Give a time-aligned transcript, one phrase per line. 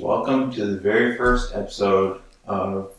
[0.00, 2.92] Welcome to the very first episode of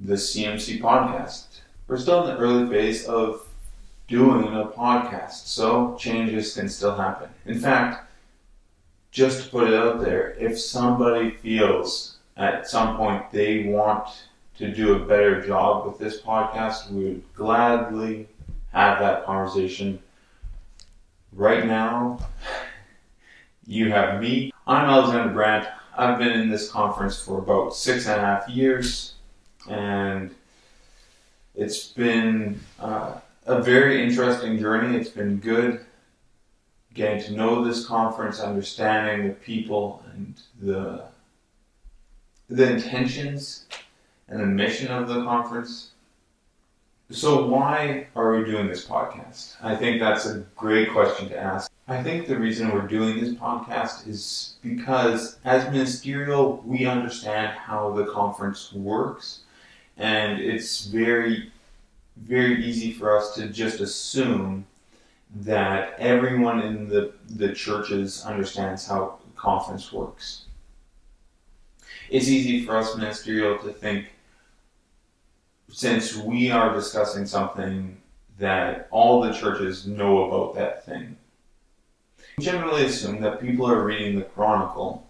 [0.00, 1.60] the CMC podcast.
[1.86, 3.46] We're still in the early phase of
[4.08, 7.28] doing a podcast, so changes can still happen.
[7.44, 8.10] In fact,
[9.10, 14.08] just to put it out there, if somebody feels at some point they want
[14.56, 18.28] to do a better job with this podcast, we would gladly
[18.72, 19.98] have that conversation.
[21.34, 22.18] Right now,
[23.66, 24.54] you have me.
[24.66, 25.68] I'm Alexander Brandt.
[25.96, 29.14] I've been in this conference for about six and a half years,
[29.68, 30.34] and
[31.54, 34.96] it's been uh, a very interesting journey.
[34.96, 35.84] It's been good
[36.94, 41.04] getting to know this conference, understanding the people and the
[42.48, 43.64] the intentions
[44.28, 45.90] and the mission of the conference.
[47.10, 49.56] So, why are we doing this podcast?
[49.62, 51.70] I think that's a great question to ask.
[51.86, 57.92] I think the reason we're doing this podcast is because, as ministerial, we understand how
[57.92, 59.40] the conference works,
[59.98, 61.52] and it's very,
[62.16, 64.64] very easy for us to just assume
[65.36, 70.46] that everyone in the, the churches understands how conference works.
[72.08, 74.06] It's easy for us ministerial to think
[75.74, 77.96] since we are discussing something
[78.38, 81.16] that all the churches know about that thing.
[82.38, 85.04] We generally assume that people are reading the Chronicle,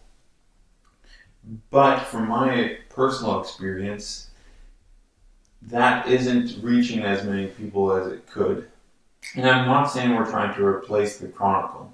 [1.68, 4.30] but from my personal experience,
[5.60, 8.66] that isn't reaching as many people as it could.
[9.36, 11.92] And I'm not saying we're trying to replace the Chronicle.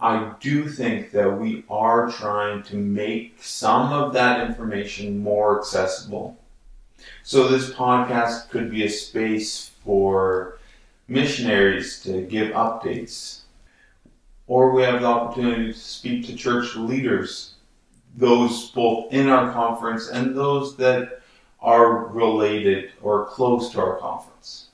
[0.00, 6.38] I do think that we are trying to make some of that information more accessible
[7.22, 10.58] so this podcast could be a space for
[11.08, 13.40] missionaries to give updates.
[14.46, 17.54] Or we have the opportunity to speak to church leaders,
[18.16, 21.20] those both in our conference and those that
[21.60, 24.68] are related or close to our conference.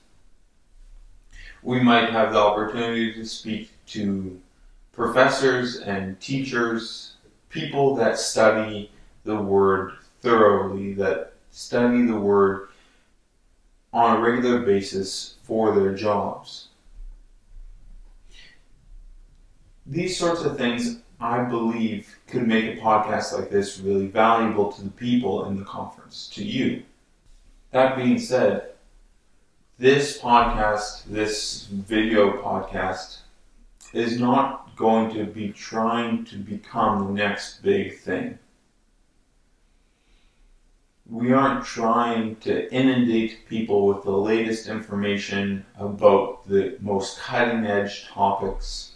[1.62, 4.38] We might have the opportunity to speak to
[4.92, 7.14] professors and teachers,
[7.48, 8.90] people that study
[9.24, 12.68] the word thoroughly, that study the Word
[13.92, 16.68] on a regular basis for their jobs.
[19.84, 24.82] These sorts of things, I believe, could make a podcast like this really valuable to
[24.82, 26.82] the people in the conference, to you.
[27.70, 28.70] That being said,
[29.78, 33.18] this podcast, this video podcast,
[33.92, 38.38] is not going to be trying to become the next big thing
[41.12, 48.08] we aren't trying to inundate people with the latest information about the most cutting edge
[48.08, 48.92] topics.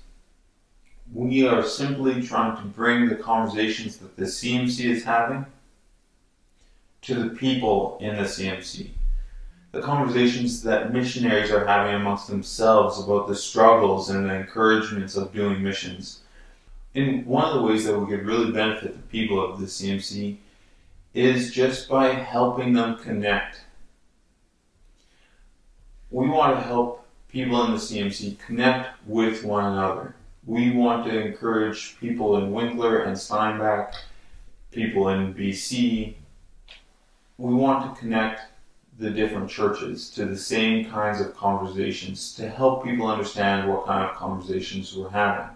[1.12, 5.44] We are simply trying to bring the conversations that the CMC is having
[7.02, 8.92] to the people in the CMC.
[9.72, 15.34] The conversations that missionaries are having amongst themselves about the struggles and the encouragements of
[15.34, 16.20] doing missions.
[16.94, 20.38] And one of the ways that we could really benefit the people of the CMC
[21.16, 23.62] is just by helping them connect.
[26.10, 30.14] We want to help people in the CMC connect with one another.
[30.44, 33.94] We want to encourage people in Winkler and Steinbach,
[34.70, 36.14] people in BC.
[37.38, 38.42] We want to connect
[38.98, 44.04] the different churches to the same kinds of conversations to help people understand what kind
[44.04, 45.48] of conversations we're having.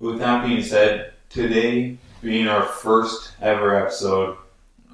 [0.00, 4.38] With that being said, today being our first ever episode,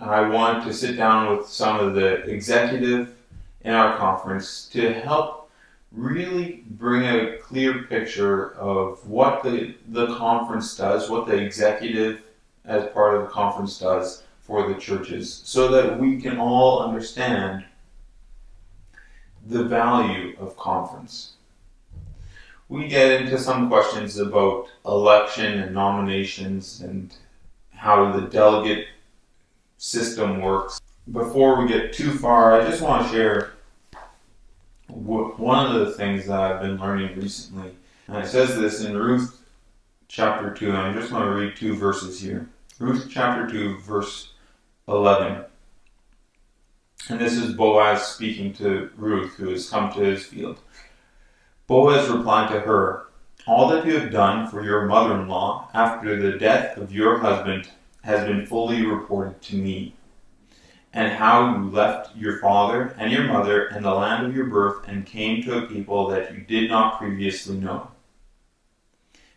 [0.00, 3.14] I want to sit down with some of the executive
[3.62, 5.50] in our conference to help
[5.92, 12.22] really bring a clear picture of what the, the conference does, what the executive
[12.64, 17.64] as part of the conference does for the churches, so that we can all understand
[19.46, 21.32] the value of conference.
[22.70, 27.12] We get into some questions about election and nominations and
[27.74, 28.86] how the delegate
[29.80, 30.78] system works.
[31.10, 33.54] Before we get too far, I just want to share
[34.88, 37.74] one of the things that I've been learning recently.
[38.06, 39.40] And it says this in Ruth
[40.06, 42.48] chapter 2, and I'm just going to read two verses here.
[42.78, 44.34] Ruth chapter 2, verse
[44.86, 45.44] 11.
[47.08, 50.60] And this is Boaz speaking to Ruth, who has come to his field.
[51.66, 53.06] Boaz replied to her,
[53.46, 57.18] All that you have done for your mother in law after the death of your
[57.18, 57.70] husband
[58.02, 59.94] has been fully reported to me,
[60.92, 64.88] and how you left your father and your mother and the land of your birth
[64.88, 67.88] and came to a people that you did not previously know.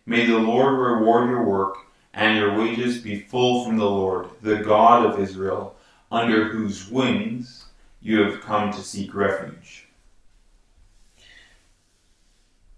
[0.05, 1.77] May the Lord reward your work
[2.13, 5.75] and your wages be full from the Lord, the God of Israel,
[6.11, 7.65] under whose wings
[8.01, 9.87] you have come to seek refuge.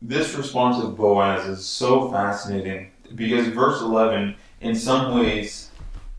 [0.02, 5.65] This response of Boaz is so fascinating because verse 11, in some ways,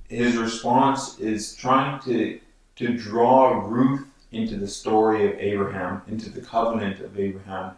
[0.08, 2.40] his response is trying to,
[2.76, 7.72] to draw Ruth into the story of Abraham, into the covenant of Abraham,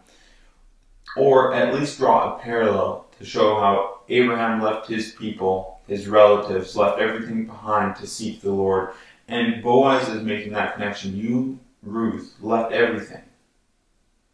[1.15, 6.75] or at least draw a parallel to show how Abraham left his people, his relatives,
[6.75, 8.89] left everything behind to seek the Lord.
[9.27, 11.15] And Boaz is making that connection.
[11.15, 13.23] You, Ruth, left everything.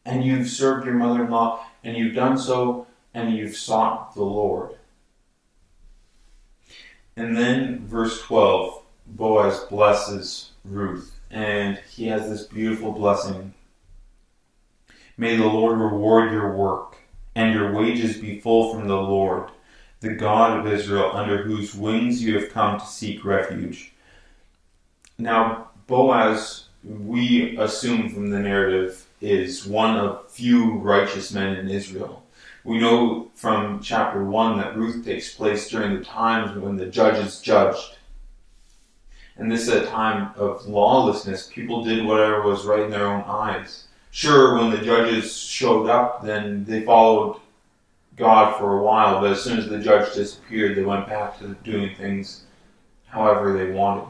[0.06, 4.24] And you've served your mother in law, and you've done so, and you've sought the
[4.24, 4.75] Lord.
[7.18, 13.54] And then, verse 12, Boaz blesses Ruth, and he has this beautiful blessing.
[15.18, 16.98] May the Lord reward your work,
[17.34, 19.50] and your wages be full from the Lord,
[20.02, 23.94] the God of Israel, under whose wings you have come to seek refuge.
[25.18, 32.25] Now, Boaz, we assume from the narrative, is one of few righteous men in Israel.
[32.66, 37.40] We know from chapter 1 that Ruth takes place during the times when the judges
[37.40, 37.98] judged.
[39.38, 41.48] And this is a time of lawlessness.
[41.54, 43.86] People did whatever was right in their own eyes.
[44.10, 47.40] Sure, when the judges showed up, then they followed
[48.16, 51.56] God for a while, but as soon as the judge disappeared, they went back to
[51.64, 52.46] doing things
[53.06, 54.10] however they wanted.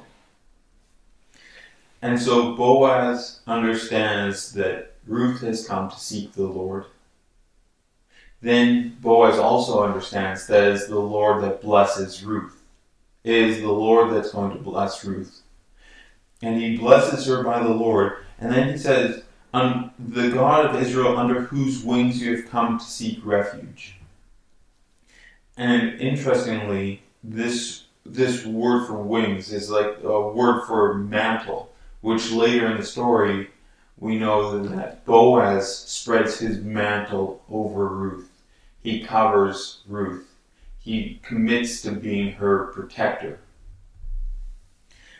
[2.01, 6.85] And so Boaz understands that Ruth has come to seek the Lord
[8.45, 12.61] then Boaz also understands that it is the Lord that blesses Ruth.
[13.23, 15.41] It is the Lord that's going to bless Ruth.
[16.43, 18.17] And he blesses her by the Lord.
[18.37, 22.85] And then he says, The God of Israel, under whose wings you have come to
[22.85, 23.95] seek refuge.
[25.57, 32.67] And interestingly, this, this word for wings is like a word for mantle, which later
[32.67, 33.49] in the story
[33.97, 38.29] we know that Boaz spreads his mantle over Ruth
[38.85, 40.31] he covers Ruth.
[40.77, 43.39] He commits to being her protector.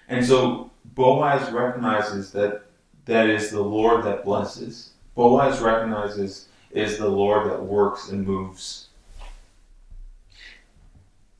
[0.08, 2.66] And so Boaz recognizes that
[3.06, 4.92] that is the Lord that blesses.
[5.16, 8.90] Boaz recognizes is the Lord that works and moves.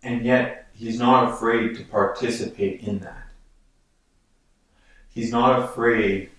[0.02, 3.28] And yet, he's not afraid to participate in that.
[5.10, 6.32] He's not afraid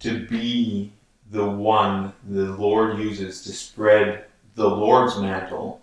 [0.00, 0.92] to be
[1.30, 4.24] the one the Lord uses to spread
[4.58, 5.80] the Lord's mantle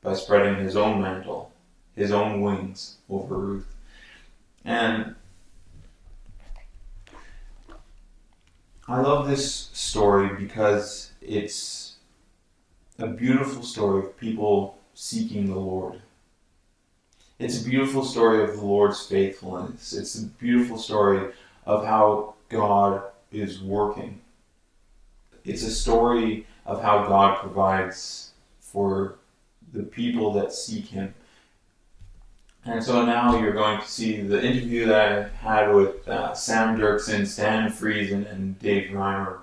[0.00, 1.50] by spreading his own mantle,
[1.96, 3.74] his own wings over Ruth.
[4.64, 5.16] And
[8.86, 11.96] I love this story because it's
[13.00, 16.00] a beautiful story of people seeking the Lord.
[17.40, 19.92] It's a beautiful story of the Lord's faithfulness.
[19.92, 21.32] It's a beautiful story
[21.66, 23.02] of how God
[23.32, 24.20] is working.
[25.44, 28.30] It's a story of how God provides
[28.60, 29.16] for
[29.72, 31.14] the people that seek Him.
[32.66, 36.78] And so now you're going to see the interview that I had with uh, Sam
[36.78, 39.38] Dirksen, Stan Friesen, and Dave Reimer.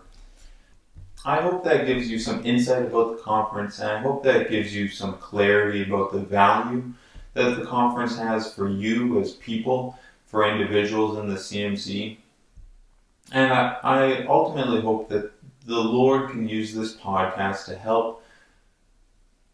[1.24, 4.76] I hope that gives you some insight about the conference, and I hope that gives
[4.76, 6.84] you some clarity about the value
[7.34, 12.18] that the conference has for you as people, for individuals in the CMC.
[13.32, 15.32] And I, I ultimately hope that
[15.65, 18.24] the Lord can use this podcast to help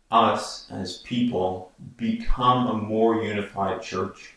[0.09, 4.33] us as people become a more unified church.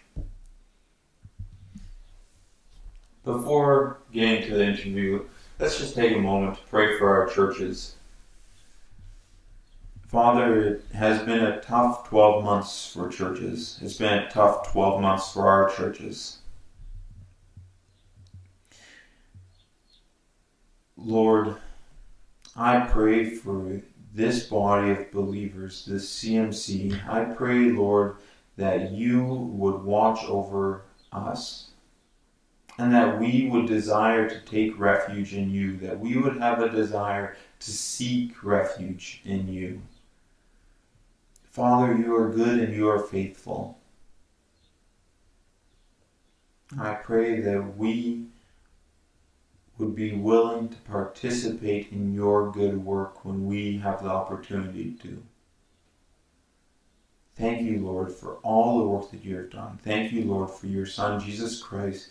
[3.25, 5.25] Before getting to the interview,
[5.59, 7.95] let's just take a moment to pray for our churches.
[10.09, 13.79] Father, it has been a tough 12 months for churches.
[13.81, 16.40] It's been a tough 12 months for our churches.
[21.03, 21.57] Lord,
[22.57, 23.81] I pray for
[24.15, 27.09] this body of believers, this CMC.
[27.09, 28.17] I pray, Lord,
[28.57, 31.71] that you would watch over us
[32.79, 36.69] and that we would desire to take refuge in you, that we would have a
[36.69, 39.83] desire to seek refuge in you.
[41.45, 43.79] Father, you are good and you are faithful.
[46.79, 48.27] I pray that we
[49.81, 55.23] would be willing to participate in your good work when we have the opportunity to.
[57.37, 59.79] Thank you, Lord, for all the work that you have done.
[59.83, 62.11] Thank you, Lord, for your Son, Jesus Christ,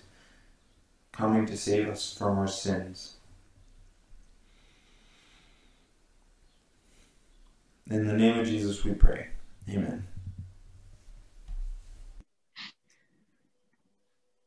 [1.12, 3.18] coming to save us from our sins.
[7.90, 9.28] In the name of Jesus, we pray.
[9.70, 10.08] Amen.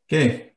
[0.09, 0.52] Okay.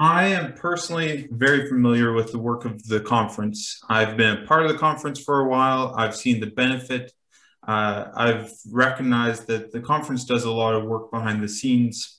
[0.00, 3.82] I am personally very familiar with the work of the conference.
[3.86, 5.94] I've been a part of the conference for a while.
[5.94, 7.12] I've seen the benefit.
[7.68, 12.18] Uh, I've recognized that the conference does a lot of work behind the scenes.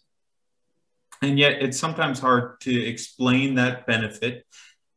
[1.23, 4.45] And yet, it's sometimes hard to explain that benefit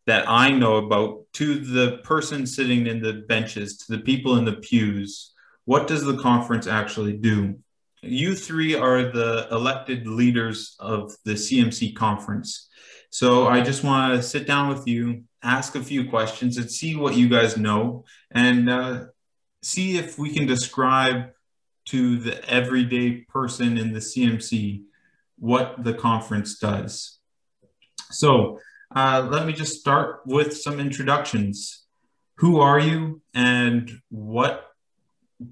[0.06, 4.44] that I know about to the person sitting in the benches, to the people in
[4.44, 5.32] the pews.
[5.64, 7.60] What does the conference actually do?
[8.04, 12.68] You three are the elected leaders of the CMC conference.
[13.10, 16.96] So I just want to sit down with you, ask a few questions, and see
[16.96, 19.04] what you guys know, and uh,
[19.62, 21.30] see if we can describe
[21.86, 24.82] to the everyday person in the CMC
[25.38, 27.18] what the conference does.
[28.10, 28.60] So
[28.94, 31.84] uh, let me just start with some introductions.
[32.38, 34.73] Who are you and what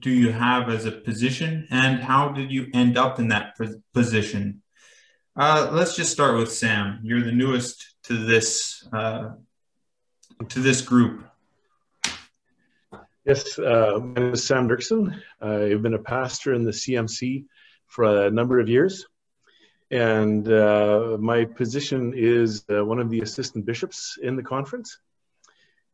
[0.01, 3.57] do you have as a position and how did you end up in that
[3.93, 4.63] position?
[5.35, 7.01] Uh, let's just start with Sam.
[7.03, 9.31] You're the newest to this uh,
[10.49, 11.25] to this group.
[13.25, 15.17] Yes, uh, my name is Sam Dirksen.
[15.41, 17.45] I've been a pastor in the CMC
[17.87, 19.07] for a number of years.
[19.93, 24.99] And uh, my position is uh, one of the assistant bishops in the conference.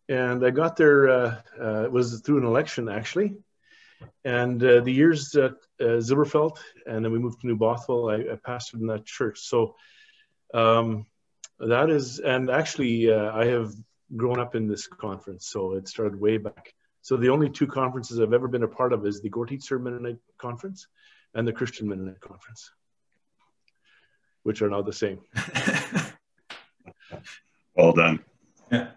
[0.08, 3.36] And I got there, uh, uh it was through an election actually.
[4.24, 8.32] And uh, the years at uh, Silberfeld, and then we moved to New Bothwell, I,
[8.32, 9.40] I pastored in that church.
[9.40, 9.74] So
[10.54, 11.06] um,
[11.58, 13.72] that is, and actually, I have
[14.16, 15.48] grown up in this conference.
[15.48, 16.74] So it started way back.
[17.02, 20.18] So the only two conferences I've ever been a part of is the Chortitzer Mennonite
[20.38, 20.86] Conference
[21.34, 22.70] and the Christian Mennonite Conference
[24.48, 25.20] which are now the same.
[27.76, 28.24] well done.
[28.72, 28.88] Yeah.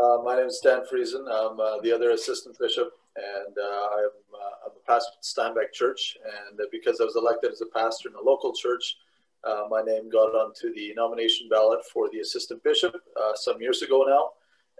[0.00, 1.26] Uh, my name is Stan Friesen.
[1.28, 5.74] I'm uh, the other assistant bishop, and uh, I'm, uh, I'm, a pastor at Steinbach
[5.74, 6.16] Church.
[6.24, 8.96] And because I was elected as a pastor in a local church,
[9.44, 13.82] uh, my name got onto the nomination ballot for the assistant bishop uh, some years
[13.82, 14.30] ago now.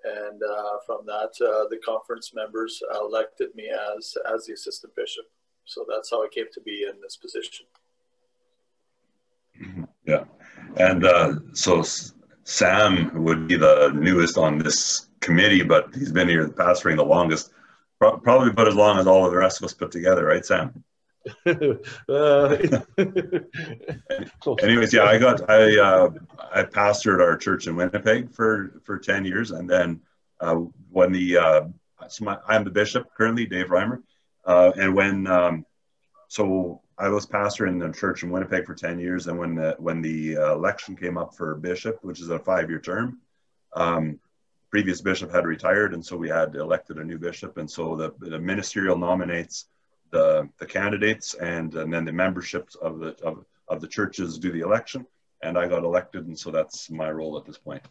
[0.03, 0.41] And
[0.87, 5.27] from that, the conference members elected me as, as the assistant bishop.
[5.67, 7.67] So that's how I came to be in this position.
[10.07, 10.25] Yeah.
[10.77, 11.83] And uh, so
[12.45, 17.53] Sam would be the newest on this committee, but he's been here pastoring the longest,
[17.99, 20.85] probably about as long as all of the rest of us put together, right, Sam?
[21.47, 22.57] uh,
[24.63, 26.11] anyways, yeah, I got I uh,
[26.51, 30.01] I pastored our church in Winnipeg for for ten years, and then
[30.41, 30.55] uh,
[30.91, 31.63] when the uh,
[32.09, 34.03] so my, I'm the bishop currently, Dave Reimer,
[34.47, 35.67] uh, and when um,
[36.29, 39.26] so I was pastor in the church in Winnipeg for 10 years.
[39.26, 42.69] And when the, when the uh, election came up for bishop, which is a five
[42.69, 43.21] year term,
[43.75, 44.21] um,
[44.71, 45.95] previous bishop had retired.
[45.95, 47.57] And so we had elected a new bishop.
[47.57, 49.66] And so the, the ministerial nominates
[50.11, 54.52] the, the candidates and, and then the memberships of the, of, of the churches do
[54.52, 55.07] the election.
[55.42, 56.26] And I got elected.
[56.26, 57.83] And so that's my role at this point.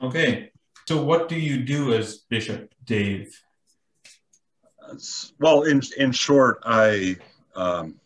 [0.00, 0.50] Okay.
[0.88, 3.38] So what do you do as Bishop Dave?
[5.38, 7.16] Well, in, in short, I,
[7.54, 7.96] um,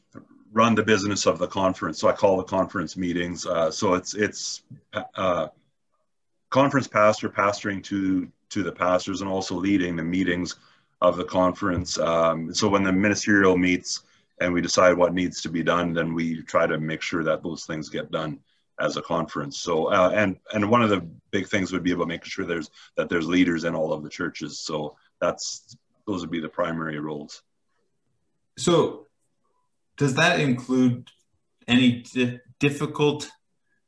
[0.52, 1.99] run the business of the conference.
[1.99, 3.47] So I call the conference meetings.
[3.47, 4.62] Uh, so it's it's
[5.14, 5.49] uh,
[6.50, 10.57] conference pastor pastoring to to the pastors and also leading the meetings
[11.00, 11.99] of the conference.
[11.99, 14.02] Um, so when the ministerial meets
[14.40, 17.42] and we decide what needs to be done, then we try to make sure that
[17.42, 18.40] those things get done
[18.80, 19.59] as a conference.
[19.61, 22.71] So uh, and and one of the big things would be about making sure there's
[22.97, 24.59] that there's leaders in all of the churches.
[24.59, 25.76] So that's
[26.07, 27.42] those would be the primary roles.
[28.59, 29.07] So
[30.00, 31.11] does that include
[31.69, 33.30] any di- difficult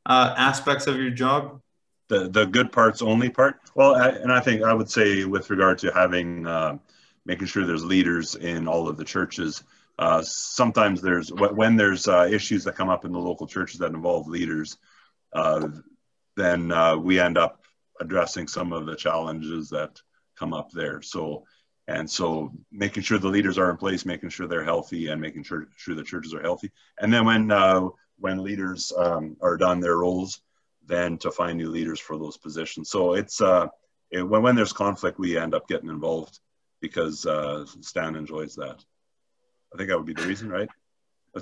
[0.05, 1.59] uh, aspects of your job?
[2.07, 3.55] The the good parts only part.
[3.73, 6.77] Well, I, and I think I would say with regard to having uh,
[7.25, 9.63] making sure there's leaders in all of the churches.
[9.97, 13.91] Uh, sometimes there's when there's uh, issues that come up in the local churches that
[13.91, 14.77] involve leaders,
[15.33, 15.67] uh,
[16.37, 17.63] then uh, we end up
[17.99, 19.99] addressing some of the challenges that
[20.37, 21.01] come up there.
[21.01, 21.45] So
[21.87, 25.43] and so making sure the leaders are in place, making sure they're healthy and making
[25.43, 26.71] sure, sure the churches are healthy.
[26.99, 30.41] And then when, uh, when leaders um, are done their roles,
[30.85, 32.89] then to find new leaders for those positions.
[32.89, 33.67] So it's, uh,
[34.11, 36.39] it, when, when there's conflict, we end up getting involved
[36.79, 38.83] because uh, Stan enjoys that.
[39.73, 40.69] I think that would be the reason, right?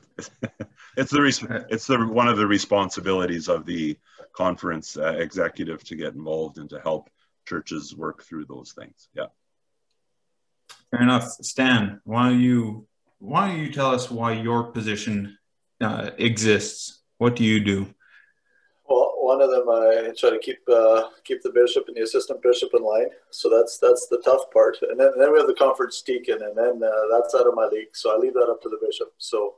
[0.95, 3.97] it's the reason it's the one of the responsibilities of the
[4.31, 7.09] conference uh, executive to get involved and to help
[7.45, 9.09] churches work through those things.
[9.13, 9.25] Yeah.
[10.91, 12.01] Fair enough, Stan.
[12.03, 12.85] Why don't you
[13.19, 15.37] why don't you tell us why your position
[15.79, 17.01] uh, exists?
[17.17, 17.93] What do you do?
[18.89, 22.41] Well, one of them I try to keep uh, keep the bishop and the assistant
[22.41, 23.07] bishop in line.
[23.29, 24.77] So that's that's the tough part.
[24.81, 27.67] And then, then we have the conference deacon, and then uh, that's out of my
[27.67, 27.93] league.
[27.93, 29.13] So I leave that up to the bishop.
[29.17, 29.55] So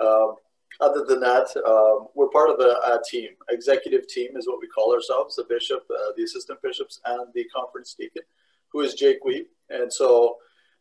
[0.00, 0.36] um,
[0.80, 3.30] other than that, um, we're part of a, a, team.
[3.50, 7.46] Executive team is what we call ourselves: the bishop, uh, the assistant bishops, and the
[7.46, 8.22] conference deacon,
[8.70, 9.46] who is Jake Wiebe.
[9.70, 10.36] And so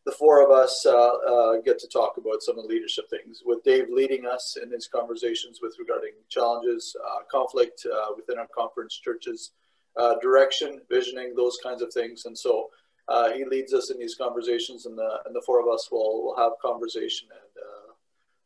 [0.07, 3.41] the four of us uh, uh, get to talk about some of the leadership things,
[3.45, 8.47] with Dave leading us in his conversations with regarding challenges, uh, conflict uh, within our
[8.55, 9.51] conference churches,
[9.97, 12.23] uh, direction, visioning, those kinds of things.
[12.23, 12.69] And so
[13.09, 16.23] uh, he leads us in these conversations, and the, and the four of us will,
[16.23, 17.41] will have conversation and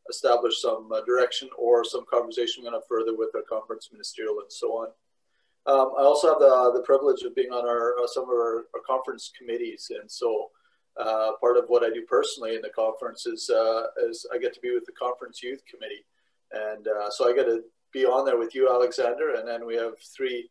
[0.09, 4.51] establish some direction or some conversation we're going to further with our conference ministerial and
[4.51, 4.87] so on.
[5.67, 8.81] Um, I also have the, the privilege of being on our some of our, our
[8.85, 10.49] conference committees, and so
[10.99, 14.53] uh, part of what I do personally in the conference is, uh, is I get
[14.53, 16.05] to be with the conference youth committee.
[16.51, 19.35] And uh, so I get to be on there with you, Alexander.
[19.35, 20.49] And then we have three,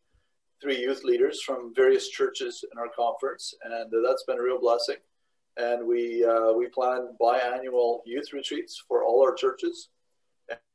[0.61, 3.53] three youth leaders from various churches in our conference.
[3.63, 4.97] And that's been a real blessing.
[5.57, 9.89] And we, uh, we plan biannual youth retreats for all our churches.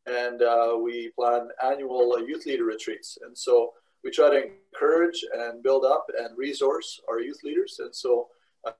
[0.07, 3.19] And uh, we plan annual youth leader retreats.
[3.27, 3.73] And so
[4.05, 7.81] we try to encourage and build up and resource our youth leaders.
[7.81, 8.29] And so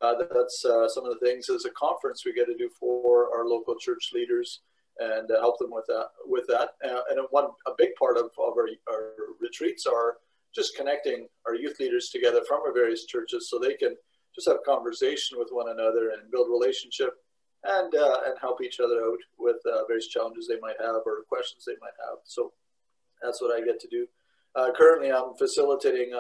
[0.01, 3.29] uh, that's uh, some of the things as a conference we get to do for
[3.37, 4.61] our local church leaders
[4.99, 6.07] and uh, help them with that.
[6.27, 10.17] With that, uh, and one a big part of, of our, our retreats are
[10.55, 13.95] just connecting our youth leaders together from our various churches so they can
[14.35, 17.15] just have conversation with one another and build relationship
[17.65, 21.25] and uh, and help each other out with uh, various challenges they might have or
[21.29, 22.19] questions they might have.
[22.25, 22.53] So
[23.23, 24.07] that's what I get to do.
[24.77, 26.13] currently, I'm facilitating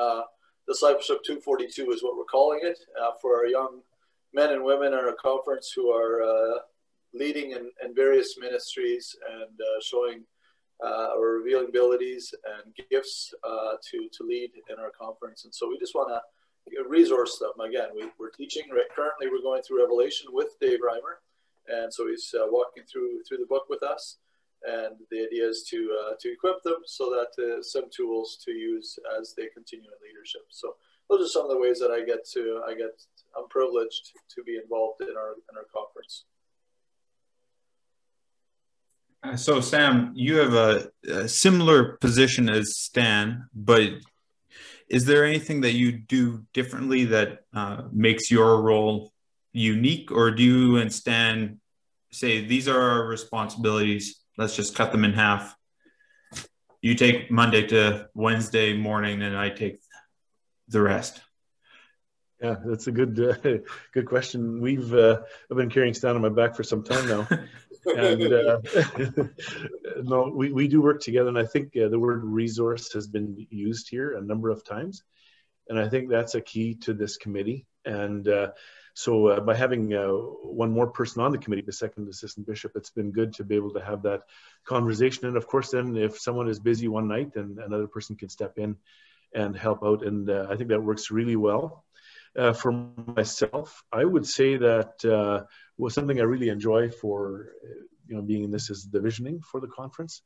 [0.66, 3.82] The discipleship 242 is what we're calling it uh, for our young
[4.35, 6.58] men and women in our conference who are uh,
[7.14, 10.25] leading in, in, various ministries and uh, showing
[10.85, 15.44] uh, or revealing abilities and gifts uh, to, to lead in our conference.
[15.44, 17.64] And so we just want to resource them.
[17.64, 21.23] Again, we, are teaching, currently we're going through Revelation with Dave Reimer.
[21.68, 24.18] And so he's walking through through the book with us
[24.66, 28.50] and the idea is to uh, to equip them so that uh, some tools to
[28.52, 30.43] use as they continue in leadership.
[30.50, 30.75] So
[31.08, 33.00] those are some of the ways that I get to I get
[33.36, 36.25] I'm privileged to be involved in our in our conference.
[39.23, 43.91] Uh, so Sam, you have a, a similar position as Stan, but
[44.88, 49.12] is there anything that you do differently that uh, makes your role
[49.52, 51.60] unique, or do you and Stan
[52.12, 54.21] say these are our responsibilities?
[54.36, 55.56] Let's just cut them in half.
[56.82, 59.80] You take Monday to Wednesday morning, and I take
[60.68, 61.20] the rest.
[62.42, 63.58] Yeah, that's a good uh,
[63.92, 64.60] good question.
[64.60, 67.28] We've uh, I've been carrying Stan on my back for some time now,
[67.86, 68.60] and uh,
[70.02, 71.28] no, we, we do work together.
[71.28, 75.02] And I think uh, the word resource has been used here a number of times,
[75.68, 77.66] and I think that's a key to this committee.
[77.86, 78.50] And uh,
[78.97, 82.73] so uh, by having uh, one more person on the committee, the second assistant bishop,
[82.76, 84.23] it's been good to be able to have that
[84.65, 85.26] conversation.
[85.26, 88.56] And of course, then if someone is busy one night, then another person can step
[88.56, 88.75] in
[89.35, 90.02] and help out.
[90.02, 91.85] And uh, I think that works really well.
[92.35, 95.45] Uh, for myself, I would say that uh,
[95.76, 97.52] was something I really enjoy for
[98.09, 100.23] you know being in this is the visioning for the conference,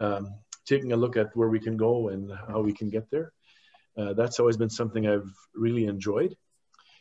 [0.00, 3.32] um, taking a look at where we can go and how we can get there.
[3.94, 6.34] Uh, that's always been something I've really enjoyed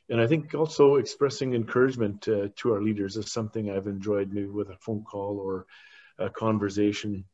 [0.10, 4.48] and I think also expressing encouragement uh, to our leaders is something I've enjoyed, maybe
[4.48, 5.66] with a phone call or
[6.20, 7.26] a conversation.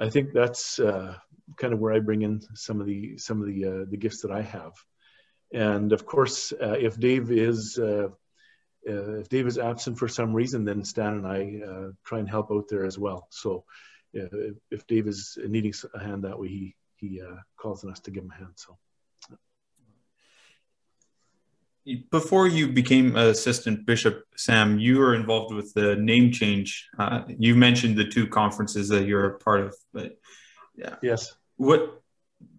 [0.00, 1.16] I think that's uh,
[1.56, 4.22] kind of where I bring in some of the some of the uh, the gifts
[4.22, 4.72] that I have,
[5.52, 8.08] and of course, uh, if Dave is uh,
[8.84, 12.68] if Dave is absent for some reason, then Stan and I try and help out
[12.70, 13.26] there as well.
[13.30, 13.64] So,
[14.14, 17.20] if Dave is needing a hand that way, he he
[17.60, 18.54] calls on us to give him a hand.
[18.54, 18.78] So
[22.10, 26.88] before you became assistant bishop, Sam, you were involved with the name change.
[26.98, 30.18] Uh, you mentioned the two conferences that you're a part of, but
[30.76, 32.02] yeah, yes, what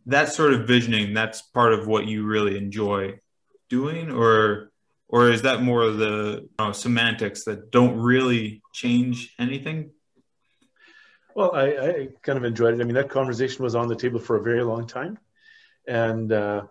[0.08, 3.20] that sort of visioning that's part of what you really enjoy
[3.70, 4.72] doing, or
[5.08, 9.92] or is that more of the you know, semantics that don't really change anything?
[11.36, 12.82] Well, I, I, kind of enjoyed it.
[12.82, 15.20] I mean, that conversation was on the table for a very long time,
[15.88, 16.32] and.
[16.32, 16.64] Uh,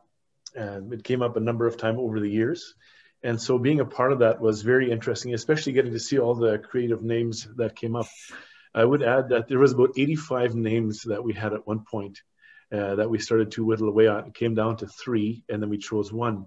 [0.58, 2.74] and it came up a number of times over the years.
[3.22, 6.34] And so being a part of that was very interesting, especially getting to see all
[6.34, 8.06] the creative names that came up.
[8.74, 12.20] I would add that there was about 85 names that we had at one point
[12.72, 14.26] uh, that we started to whittle away on.
[14.26, 16.46] It came down to three, and then we chose one.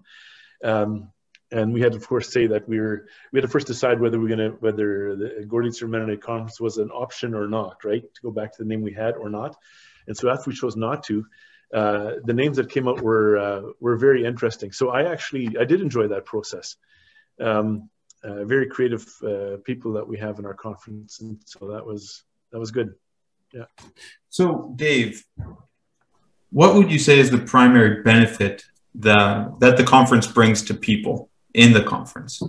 [0.63, 1.11] Um,
[1.51, 3.99] and we had to, of course, say that we were we had to first decide
[3.99, 8.01] whether we going to whether the Gordon Mennonite Conference was an option or not, right?
[8.01, 9.57] To go back to the name we had or not.
[10.07, 11.25] And so after we chose not to,
[11.73, 14.71] uh, the names that came out were uh, were very interesting.
[14.71, 16.75] So I actually I did enjoy that process.
[17.39, 17.89] Um,
[18.23, 22.23] uh, very creative uh, people that we have in our conference, and so that was
[22.51, 22.93] that was good.
[23.53, 23.65] Yeah.
[24.29, 25.25] So, Dave,
[26.51, 28.63] what would you say is the primary benefit
[28.95, 32.41] that that the conference brings to people in the conference?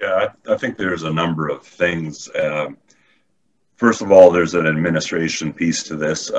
[0.00, 2.28] Yeah, I, I think there's a number of things.
[2.34, 2.78] Um,
[3.76, 6.30] first of all, there's an administration piece to this.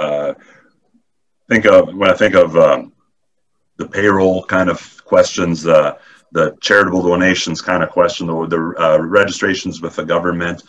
[1.54, 2.94] Think of when I think of um,
[3.78, 6.00] the payroll kind of questions, uh,
[6.32, 10.64] the charitable donations kind of question, the, the uh, registrations with the government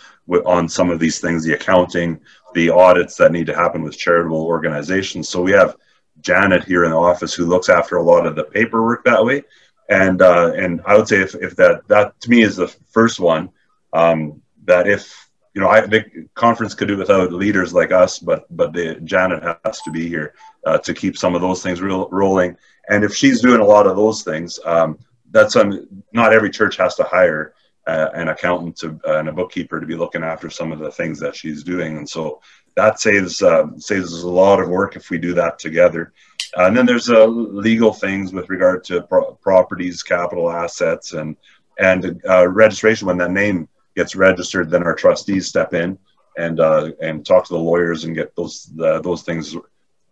[0.45, 2.21] on some of these things, the accounting,
[2.53, 5.31] the audits that need to happen with charitable organizations.
[5.31, 5.75] So we have
[6.21, 9.43] Janet here in the office who looks after a lot of the paperwork that way.
[9.89, 13.21] And uh, and I would say if, if that that to me is the first
[13.21, 13.49] one
[13.95, 15.24] um, that if
[15.55, 19.59] you know I the conference could do without leaders like us, but but the Janet
[19.65, 20.35] has to be here
[20.67, 22.57] uh, to keep some of those things real, rolling.
[22.89, 24.99] And if she's doing a lot of those things, um,
[25.31, 27.55] that's um, not every church has to hire
[27.87, 30.91] uh, an accountant to, uh, and a bookkeeper to be looking after some of the
[30.91, 31.99] things that she's doing.
[31.99, 32.41] And so
[32.77, 36.13] that saves uh, saves us a lot of work if we do that together.
[36.57, 41.37] And then there's uh, legal things with regard to pro- properties, capital assets, and
[41.79, 43.07] and uh, registration.
[43.07, 45.99] When that name gets registered, then our trustees step in
[46.37, 49.57] and and talk to the lawyers and get those the, those things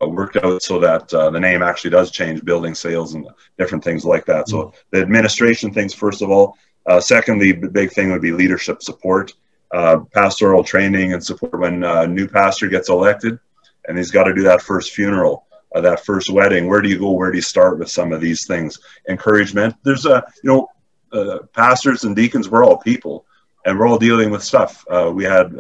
[0.01, 3.27] worked out so that uh, the name actually does change building sales and
[3.59, 4.49] different things like that.
[4.49, 4.77] So mm-hmm.
[4.91, 6.57] the administration things, first of all.
[6.85, 9.33] Uh, secondly, the big thing would be leadership support,
[9.73, 13.39] uh, pastoral training and support when a new pastor gets elected,
[13.87, 16.67] and he's got to do that first funeral, uh, that first wedding.
[16.67, 17.13] Where do you go?
[17.13, 18.81] Where do you start with some of these things?
[19.09, 19.77] Encouragement.
[19.85, 20.69] There's a you know,
[21.13, 22.49] uh, pastors and deacons.
[22.49, 23.27] We're all people,
[23.65, 24.85] and we're all dealing with stuff.
[24.91, 25.55] Uh, we had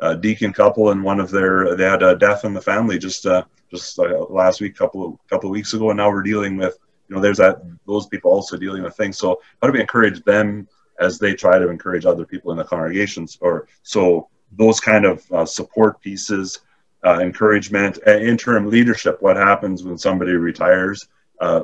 [0.00, 3.26] a deacon couple and one of their they had a death in the family just
[3.70, 6.78] just uh, last week, couple of couple of weeks ago, and now we're dealing with
[7.08, 9.18] you know there's that those people also dealing with things.
[9.18, 10.68] So how do we encourage them
[11.00, 13.38] as they try to encourage other people in the congregations?
[13.40, 16.60] Or so those kind of uh, support pieces,
[17.04, 19.20] uh, encouragement, uh, interim leadership.
[19.20, 21.08] What happens when somebody retires?
[21.40, 21.62] Uh,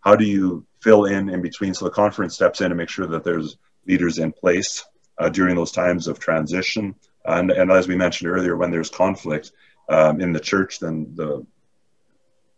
[0.00, 1.74] how do you fill in in between?
[1.74, 3.56] So the conference steps in to make sure that there's
[3.86, 4.84] leaders in place
[5.18, 6.94] uh, during those times of transition.
[7.24, 9.52] And, and as we mentioned earlier, when there's conflict,
[9.88, 11.44] um, in the church, then the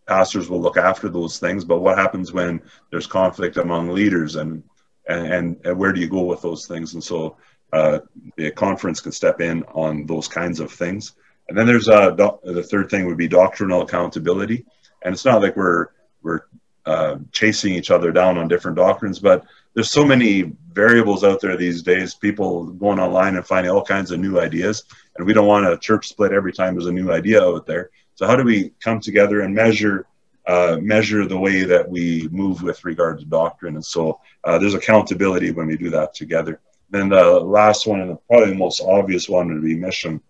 [0.06, 1.64] pastors will look after those things.
[1.64, 4.62] But what happens when there's conflict among leaders, and
[5.08, 6.94] and, and where do you go with those things?
[6.94, 7.36] And so
[7.72, 7.98] uh,
[8.36, 11.12] the conference can step in on those kinds of things.
[11.48, 14.64] And then there's uh, the third thing would be doctrinal accountability.
[15.02, 15.88] And it's not like we're
[16.22, 16.42] we're
[16.86, 21.56] uh, chasing each other down on different doctrines, but there's so many variables out there
[21.56, 22.14] these days.
[22.14, 24.84] People going online and finding all kinds of new ideas,
[25.16, 27.90] and we don't want a church split every time there's a new idea out there.
[28.14, 30.06] So how do we come together and measure
[30.46, 33.74] uh, measure the way that we move with regard to doctrine?
[33.74, 36.60] And so uh, there's accountability when we do that together.
[36.90, 40.20] Then the last one, and probably the most obvious one, would be mission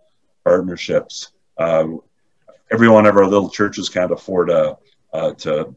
[0.44, 1.32] partnerships.
[1.58, 1.88] Uh,
[2.70, 4.78] every one of our little churches can't afford a,
[5.12, 5.74] uh, to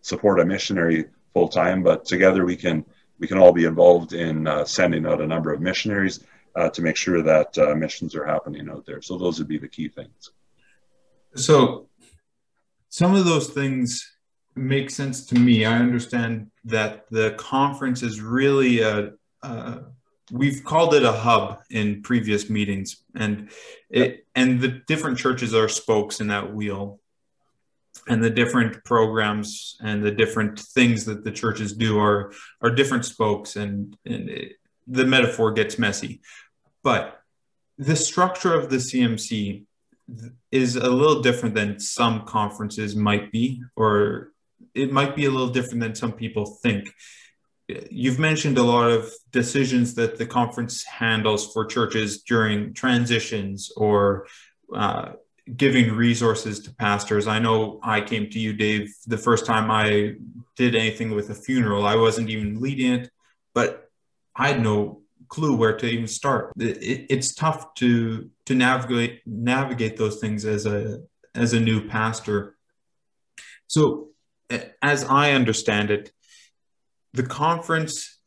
[0.00, 2.84] support a missionary full time, but together we can
[3.20, 6.24] we can all be involved in uh, sending out a number of missionaries
[6.56, 9.02] uh, to make sure that uh, missions are happening out there.
[9.02, 10.32] So those would be the key things.
[11.36, 11.88] So
[12.88, 14.10] some of those things
[14.56, 15.64] make sense to me.
[15.64, 19.82] I understand that the conference is really a, a
[20.32, 23.50] we've called it a hub in previous meetings and
[23.88, 26.99] it and the different churches are spokes in that wheel
[28.08, 32.32] and the different programs and the different things that the churches do are
[32.62, 34.52] are different spokes and, and it,
[34.86, 36.20] the metaphor gets messy.
[36.82, 37.20] But
[37.78, 39.64] the structure of the cmc
[40.52, 44.32] is a little different than some conferences might be or
[44.74, 46.92] it might be a little different than some people think.
[47.90, 54.26] You've mentioned a lot of decisions that the conference handles for churches during transitions or
[54.74, 55.12] uh,
[55.56, 57.26] giving resources to pastors.
[57.26, 60.14] I know I came to you, Dave, the first time I
[60.56, 61.86] did anything with a funeral.
[61.86, 63.10] I wasn't even leading it,
[63.54, 63.90] but
[64.36, 66.52] I had no clue where to even start.
[66.58, 71.02] It, it's tough to to navigate navigate those things as a
[71.34, 72.56] as a new pastor.
[73.66, 74.08] So,
[74.82, 76.12] as I understand it,
[77.12, 78.18] the conference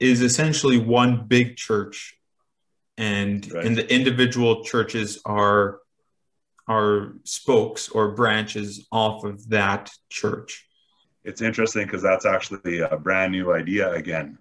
[0.00, 2.14] is essentially one big church,
[2.96, 3.64] and right.
[3.64, 5.78] and the individual churches are
[6.66, 10.66] are spokes or branches off of that church.
[11.24, 14.38] It's interesting because that's actually a brand new idea again.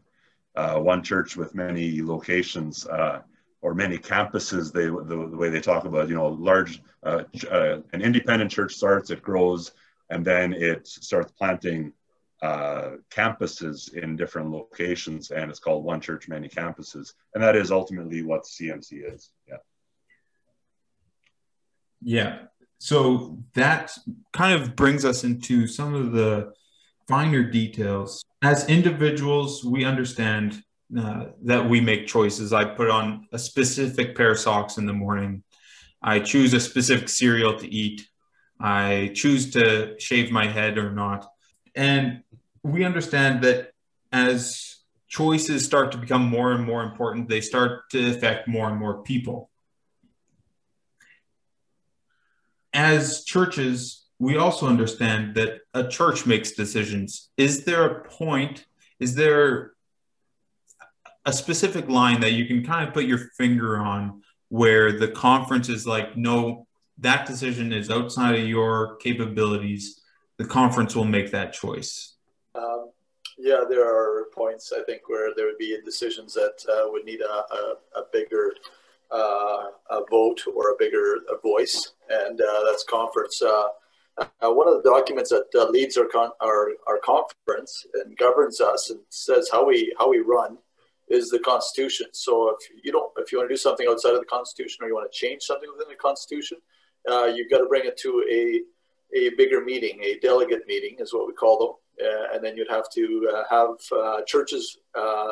[0.56, 3.22] Uh, one church with many locations uh,
[3.62, 4.72] or many campuses.
[4.72, 8.76] They the, the, way they talk about you know large uh, uh an independent church
[8.76, 9.72] starts, it grows,
[10.10, 11.94] and then it starts planting
[12.44, 17.72] uh, campuses in different locations, and it's called one church, many campuses, and that is
[17.72, 19.32] ultimately what CMC is.
[19.48, 19.58] Yeah.
[22.04, 22.40] Yeah.
[22.80, 23.92] So that
[24.34, 26.54] kind of brings us into some of the
[27.08, 28.24] finer details.
[28.42, 30.62] As individuals, we understand
[30.98, 32.54] uh, that we make choices.
[32.54, 35.44] I put on a specific pair of socks in the morning.
[36.02, 38.08] I choose a specific cereal to eat.
[38.60, 41.28] I choose to shave my head or not.
[41.76, 42.24] And
[42.64, 43.72] we understand that
[44.12, 48.78] as choices start to become more and more important, they start to affect more and
[48.78, 49.50] more people.
[52.74, 57.30] As churches, we also understand that a church makes decisions.
[57.38, 58.66] Is there a point?
[59.00, 59.74] Is there
[61.26, 65.70] a specific line that you can kind of put your finger on where the conference
[65.70, 66.68] is like, no,
[67.00, 70.02] that decision is outside of your capabilities.
[70.38, 72.16] The conference will make that choice.
[72.56, 72.92] Um,
[73.38, 77.22] yeah, there are points I think where there would be decisions that uh, would need
[77.22, 78.54] a, a, a bigger
[79.12, 81.94] uh, a vote or a bigger a voice,
[82.26, 83.42] and uh, that's conference.
[83.42, 83.68] Uh,
[84.18, 88.90] uh, one of the documents that leads our, con- our our conference and governs us
[88.92, 90.58] and says how we how we run
[91.10, 92.08] is the Constitution.
[92.14, 94.88] So if you don't, if you want to do something outside of the Constitution or
[94.88, 96.58] you want to change something within the Constitution,
[97.12, 98.62] uh, you've got to bring it to a
[99.16, 102.70] a bigger meeting, a delegate meeting is what we call them, uh, and then you'd
[102.70, 104.78] have to uh, have churches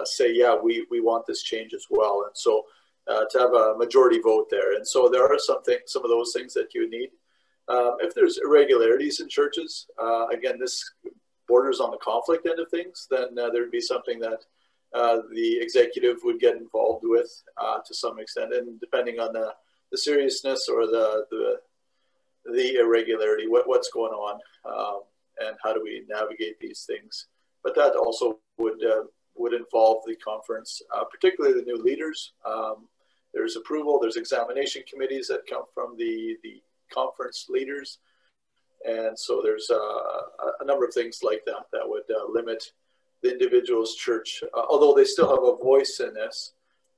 [0.04, 2.66] say, yeah, we we want this change as well, and so
[3.08, 6.10] uh, to have a majority vote there, and so there are some things, some of
[6.10, 7.10] those things that you need.
[7.68, 9.88] Um, if there's irregularities in churches,
[10.32, 10.84] again, this
[11.48, 14.40] borders on the conflict end of things, then there'd be something that
[14.94, 19.54] uh, the executive would get involved with uh, to some extent, and depending on the,
[19.92, 21.56] the seriousness or the, the
[22.46, 25.02] the irregularity, what, what's going on, um,
[25.40, 27.28] and how do we navigate these things.
[27.64, 29.04] But that also would uh,
[29.36, 32.34] would involve the conference, uh, particularly the new leaders.
[32.46, 32.88] Um,
[33.34, 34.00] there's approval.
[34.00, 36.62] There's examination committees that come from the the
[36.94, 38.00] conference leaders,
[38.86, 42.64] and so there's uh, a number of things like that that would limit
[43.22, 46.54] the individual's church, uh, although they still have a voice in this,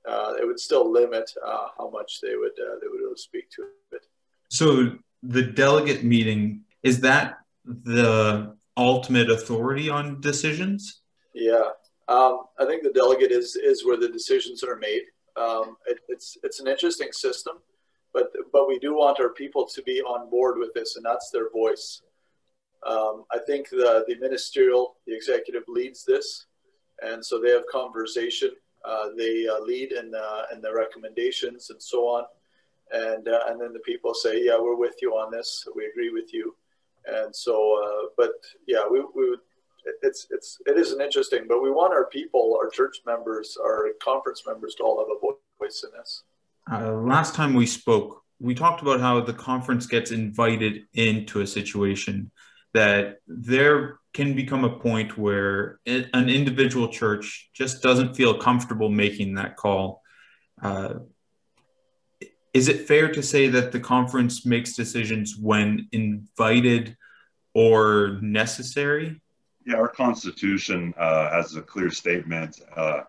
[0.08, 3.50] uh, it would still limit uh, how much they would uh, they would really speak
[3.52, 4.06] to it.
[4.50, 11.02] So the delegate meeting is that the ultimate authority on decisions?
[11.34, 11.70] Yeah,
[12.08, 15.04] um, I think the delegate is is where the decisions are made.
[15.36, 17.58] Um, it, it's it's an interesting system,
[18.14, 21.30] but but we do want our people to be on board with this, and that's
[21.32, 22.02] their voice.
[22.86, 26.48] Um, I think the, the ministerial, the executive leads this,
[27.02, 28.52] and so they have conversation.
[28.86, 30.12] Uh, they uh, lead in,
[30.54, 32.26] in the recommendations and so on,
[32.92, 35.66] and uh, and then the people say, yeah, we're with you on this.
[35.76, 36.56] We agree with you,
[37.06, 38.32] and so, uh, but
[38.68, 39.40] yeah, we, we would.
[40.02, 43.90] It's it's it is an interesting, but we want our people, our church members, our
[44.02, 45.20] conference members, to all have a
[45.64, 46.24] voice in this.
[46.72, 51.48] Uh, last time we spoke, we talked about how the conference gets invited into a
[51.48, 52.32] situation
[52.74, 59.36] that there can become a point where an individual church just doesn't feel comfortable making
[59.36, 60.02] that call.
[60.62, 60.96] Uh,
[62.54, 66.96] is it fair to say that the conference makes decisions when invited
[67.56, 69.22] or necessary?
[69.66, 73.02] Yeah, our constitution uh, has a clear statement uh,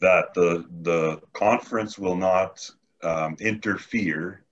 [0.00, 2.68] that the the conference will not
[3.02, 4.44] um, interfere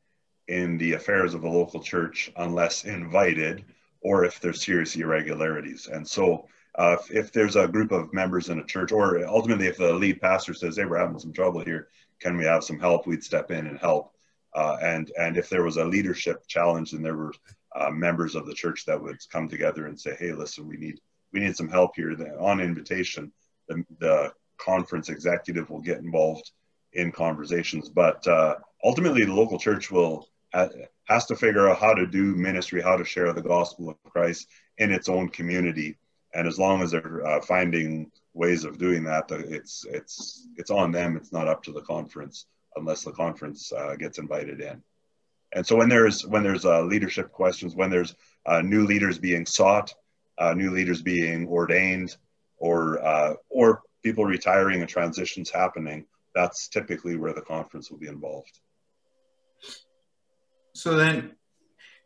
[0.49, 3.65] in the affairs of a local church unless invited
[4.01, 5.87] or if there's serious irregularities.
[5.87, 9.67] And so uh, if, if, there's a group of members in a church, or ultimately
[9.67, 12.81] if the lead pastor says, hey, we're having some trouble here, can we have some
[12.81, 13.07] help?
[13.07, 14.15] We'd step in and help.
[14.55, 17.33] Uh, and, and if there was a leadership challenge and there were
[17.75, 21.01] uh, members of the church that would come together and say, hey, listen, we need,
[21.33, 22.15] we need some help here.
[22.15, 23.33] Then on invitation,
[23.69, 26.51] the, the conference executive will get involved
[26.93, 27.89] in conversations.
[27.89, 30.29] But uh, ultimately, the local church will
[31.09, 34.49] has to figure out how to do ministry, how to share the gospel of Christ
[34.79, 35.97] in its own community.
[36.35, 40.93] And as long as they're uh, finding ways of doing that, it's it's it's on
[40.93, 41.17] them.
[41.17, 44.83] It's not up to the conference unless the conference uh, gets invited in.
[45.55, 48.15] And so when there's when there's uh, leadership questions, when there's
[48.47, 49.95] uh, new leaders being sought,
[50.39, 52.17] uh, new leaders being ordained,
[52.57, 58.09] or uh, or people retiring and transitions happening, that's typically where the conference will be
[58.09, 58.59] involved.
[60.75, 61.33] So then,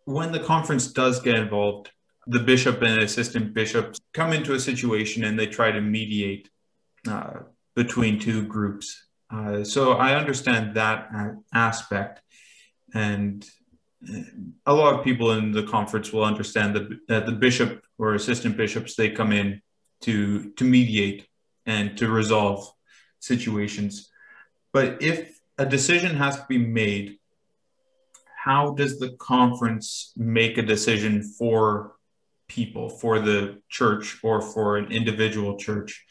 [0.05, 1.91] when the conference does get involved,
[2.27, 6.51] the bishop and assistant bishops come into a situation and they try to mediate
[7.09, 7.41] uh,
[7.77, 9.07] between two groups.
[9.33, 11.09] Uh, so I understand that
[11.55, 12.23] aspect,
[12.95, 13.49] and
[14.09, 14.21] uh,
[14.67, 18.57] a lot of people in the conference will understand that, that the bishop or assistant
[18.57, 19.61] bishops they come in
[20.03, 21.27] to to mediate
[21.65, 22.71] and to resolve
[23.21, 24.11] situations.
[24.73, 27.19] But if a decision has to be made
[28.47, 31.97] how does the conference make a decision for
[32.47, 36.07] people, for the church, or for an individual church?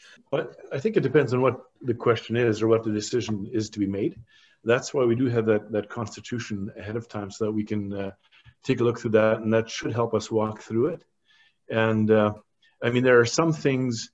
[0.70, 3.78] I think it depends on what the question is or what the decision is to
[3.78, 4.20] be made.
[4.66, 7.92] That's why we do have that that constitution ahead of time, so that we can
[7.92, 8.10] uh,
[8.64, 11.04] take a look through that, and that should help us walk through it.
[11.70, 12.34] And uh,
[12.82, 14.10] I mean, there are some things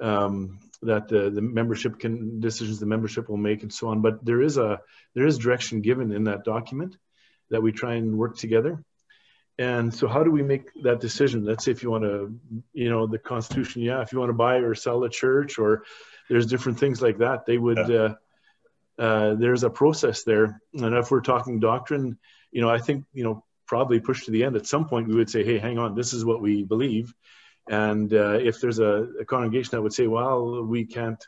[0.00, 4.00] um, that the, the membership can decisions the membership will make and so on.
[4.00, 4.80] But there is a
[5.14, 6.96] there is direction given in that document
[7.50, 8.82] that we try and work together.
[9.58, 11.44] And so, how do we make that decision?
[11.44, 12.38] Let's say if you want to,
[12.72, 15.82] you know, the Constitution, yeah, if you want to buy or sell a church, or
[16.28, 17.44] there's different things like that.
[17.46, 17.88] They would.
[17.88, 17.96] Yeah.
[17.96, 18.14] Uh,
[18.98, 22.18] uh, there's a process there, and if we're talking doctrine,
[22.50, 24.56] you know, I think you know probably push to the end.
[24.56, 27.12] At some point, we would say, hey, hang on, this is what we believe,
[27.68, 31.22] and uh, if there's a, a, congregation that would say, well, we can't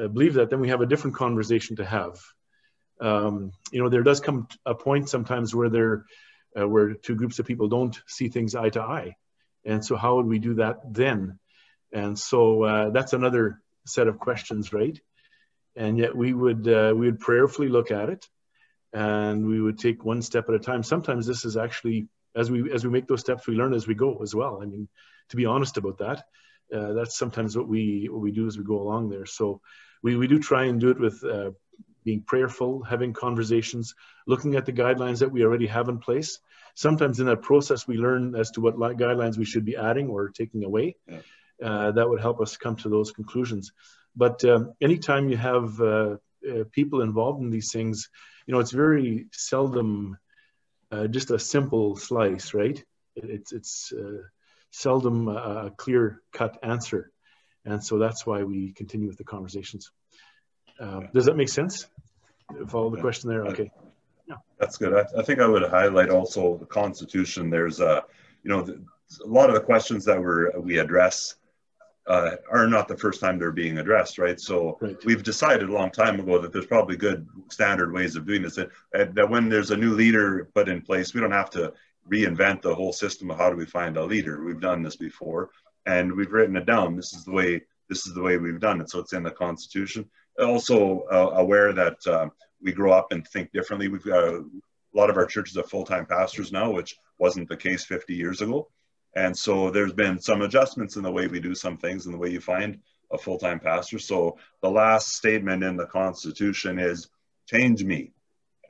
[0.00, 2.18] uh, believe that, then we have a different conversation to have.
[3.00, 6.04] Um, you know, there does come a point sometimes where there,
[6.58, 9.14] uh, where two groups of people don't see things eye to eye.
[9.64, 11.38] And so how would we do that then?
[11.92, 14.98] And so uh, that's another set of questions, right?
[15.78, 18.28] And yet we would, uh, we would prayerfully look at it
[18.92, 20.82] and we would take one step at a time.
[20.82, 23.94] Sometimes this is actually, as we, as we make those steps, we learn as we
[23.94, 24.60] go as well.
[24.62, 24.88] I mean,
[25.30, 26.24] to be honest about that.
[26.74, 29.24] Uh, that's sometimes what we what we do as we go along there.
[29.24, 29.60] So
[30.02, 31.52] we, we do try and do it with uh,
[32.04, 33.94] being prayerful, having conversations,
[34.26, 36.40] looking at the guidelines that we already have in place.
[36.74, 40.28] Sometimes in that process, we learn as to what guidelines we should be adding or
[40.28, 40.96] taking away.
[41.06, 41.20] Yeah.
[41.62, 43.72] Uh, that would help us come to those conclusions.
[44.18, 48.08] But um, anytime you have uh, uh, people involved in these things,
[48.46, 50.18] you know, it's very seldom
[50.90, 52.82] uh, just a simple slice, right?
[53.14, 53.92] It's it's
[54.70, 57.12] seldom a clear cut answer.
[57.64, 59.90] And so that's why we continue with the conversations.
[60.80, 61.86] Uh, does that make sense?
[62.68, 63.44] Follow the question there?
[63.46, 63.70] Okay.
[64.26, 64.36] Yeah.
[64.58, 64.94] That's good.
[64.94, 67.50] I, I, think I would highlight also the Constitution.
[67.50, 68.04] There's a,
[68.42, 68.80] you know, the,
[69.24, 71.36] a lot of the questions that we're, we address
[72.08, 74.40] uh, are not the first time they're being addressed, right?
[74.40, 74.96] So right.
[75.04, 78.56] we've decided a long time ago that there's probably good standard ways of doing this.
[78.56, 81.74] That, that when there's a new leader put in place, we don't have to
[82.10, 84.42] reinvent the whole system of how do we find a leader.
[84.42, 85.50] We've done this before,
[85.84, 86.96] and we've written it down.
[86.96, 87.62] This is the way.
[87.90, 88.90] This is the way we've done it.
[88.90, 90.08] So it's in the Constitution.
[90.38, 92.28] Also uh, aware that uh,
[92.62, 93.88] we grow up and think differently.
[93.88, 97.56] We've got a, a lot of our churches have full-time pastors now, which wasn't the
[97.56, 98.68] case 50 years ago.
[99.18, 102.18] And so there's been some adjustments in the way we do some things and the
[102.18, 102.78] way you find
[103.10, 103.98] a full-time pastor.
[103.98, 107.08] So the last statement in the Constitution is
[107.52, 108.12] change me.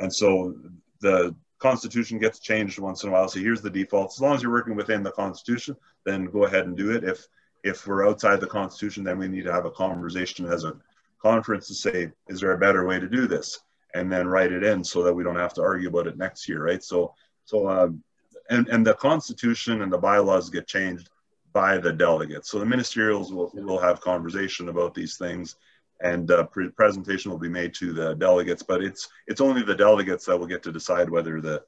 [0.00, 0.54] And so
[1.02, 3.28] the Constitution gets changed once in a while.
[3.28, 4.14] So here's the default.
[4.14, 7.04] As long as you're working within the Constitution, then go ahead and do it.
[7.04, 7.26] If
[7.62, 10.78] if we're outside the Constitution, then we need to have a conversation as a
[11.20, 13.58] conference to say, is there a better way to do this?
[13.94, 16.48] And then write it in so that we don't have to argue about it next
[16.48, 16.82] year, right?
[16.82, 18.02] So so um,
[18.48, 21.10] and and the Constitution and the bylaws get changed
[21.52, 22.50] by the delegates.
[22.50, 25.56] So the ministerials will will have conversation about these things
[26.00, 28.62] and uh, pre- presentation will be made to the delegates.
[28.62, 31.62] But it's it's only the delegates that will get to decide whether the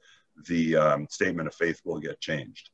[0.47, 2.69] the um, statement of faith will get changed.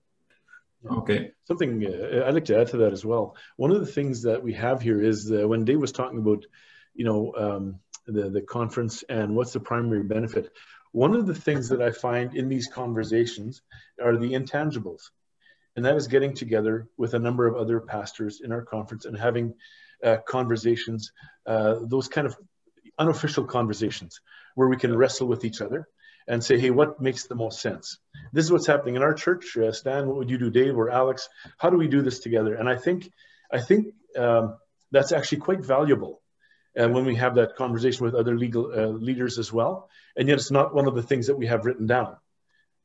[0.89, 1.31] Okay.
[1.45, 3.35] Something uh, I'd like to add to that as well.
[3.55, 6.45] One of the things that we have here is that when Dave was talking about,
[6.93, 10.51] you know, um, the the conference and what's the primary benefit.
[10.91, 13.61] One of the things that I find in these conversations
[14.01, 15.09] are the intangibles,
[15.75, 19.17] and that is getting together with a number of other pastors in our conference and
[19.17, 19.53] having
[20.03, 21.11] uh, conversations,
[21.45, 22.37] uh, those kind of
[22.97, 24.21] unofficial conversations
[24.55, 25.87] where we can wrestle with each other
[26.27, 27.99] and say, hey, what makes the most sense?
[28.33, 29.55] This is what's happening in our church.
[29.55, 31.29] Uh, Stan, what would you do, Dave or Alex?
[31.57, 32.55] How do we do this together?
[32.55, 33.09] And I think,
[33.51, 34.57] I think um,
[34.91, 36.21] that's actually quite valuable.
[36.77, 40.37] And when we have that conversation with other legal uh, leaders as well, and yet
[40.37, 42.15] it's not one of the things that we have written down,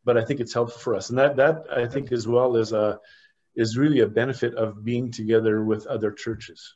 [0.05, 1.11] but I think it's helpful for us.
[1.11, 2.99] And that that I think as well is a
[3.55, 6.75] is really a benefit of being together with other churches.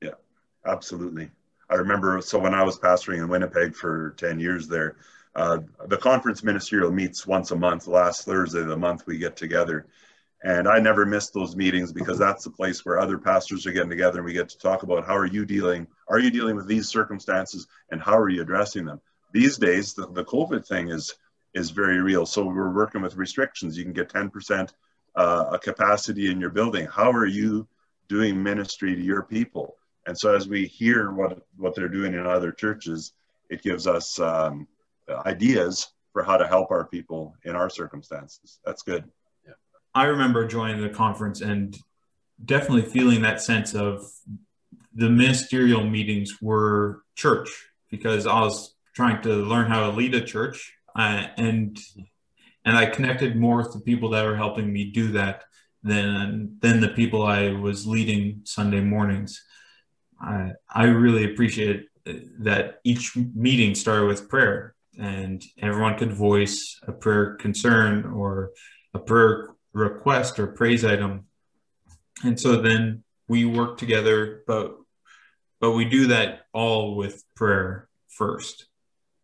[0.00, 0.16] Yeah,
[0.64, 1.30] absolutely.
[1.68, 4.96] I remember, so when I was pastoring in Winnipeg for 10 years there,
[5.34, 7.86] uh, the conference ministerial meets once a month.
[7.86, 9.86] Last Thursday of the month, we get together.
[10.42, 13.90] And I never missed those meetings because that's the place where other pastors are getting
[13.90, 16.66] together and we get to talk about how are you dealing, are you dealing with
[16.66, 19.00] these circumstances and how are you addressing them?
[19.32, 21.14] These days, the, the COVID thing is,
[21.54, 22.26] is very real.
[22.26, 23.76] So we're working with restrictions.
[23.76, 24.70] You can get 10%
[25.16, 26.86] uh, a capacity in your building.
[26.86, 27.66] How are you
[28.08, 29.76] doing ministry to your people?
[30.06, 33.12] And so as we hear what, what they're doing in other churches,
[33.50, 34.68] it gives us um,
[35.24, 38.58] ideas for how to help our people in our circumstances.
[38.64, 39.04] That's good.
[39.44, 39.54] Yeah.
[39.94, 41.76] I remember joining the conference and
[42.44, 44.10] definitely feeling that sense of
[44.96, 47.50] the ministerial meetings were church
[47.90, 50.72] because I was trying to learn how to lead a church.
[50.94, 51.78] uh, and
[52.64, 55.44] and I connected more with the people that were helping me do that
[55.82, 59.44] than than the people I was leading Sunday mornings.
[60.20, 61.88] I I really appreciate
[62.40, 68.52] that each meeting started with prayer and everyone could voice a prayer concern or
[68.94, 71.26] a prayer request or praise item
[72.24, 74.76] and so then we worked together but
[75.60, 78.66] but we do that all with prayer first.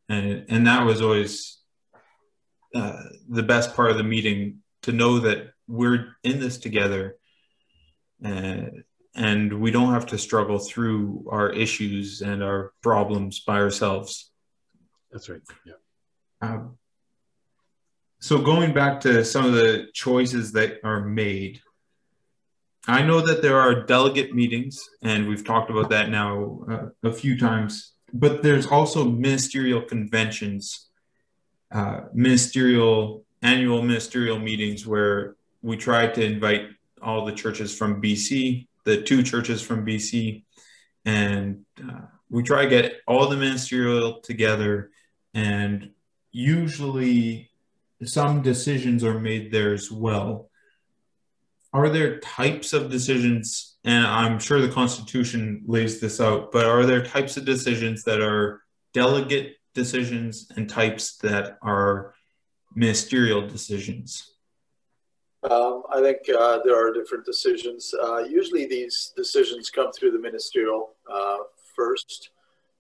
[0.09, 1.59] And and that was always
[2.75, 7.17] uh, the best part of the meeting to know that we're in this together
[8.23, 8.71] and uh,
[9.15, 14.31] and we don't have to struggle through our issues and our problems by ourselves.
[15.11, 15.75] That's right yeah.
[16.41, 16.79] Um,
[18.21, 21.61] so going back to some of the choices that are made
[22.89, 27.13] I know that there are delegate meetings, and we've talked about that now uh, a
[27.13, 30.89] few times, but there's also ministerial conventions,
[31.71, 36.71] uh, ministerial, annual ministerial meetings where we try to invite
[37.01, 40.43] all the churches from BC, the two churches from BC,
[41.05, 44.91] and uh, we try to get all the ministerial together,
[45.35, 45.91] and
[46.33, 47.49] usually
[48.03, 50.49] some decisions are made there as well
[51.73, 56.85] are there types of decisions and i'm sure the constitution lays this out but are
[56.85, 58.63] there types of decisions that are
[58.93, 62.15] delegate decisions and types that are
[62.75, 64.33] ministerial decisions
[65.51, 67.93] um, I think uh, there are different decisions.
[68.01, 71.39] Uh, usually, these decisions come through the ministerial uh,
[71.75, 72.31] first.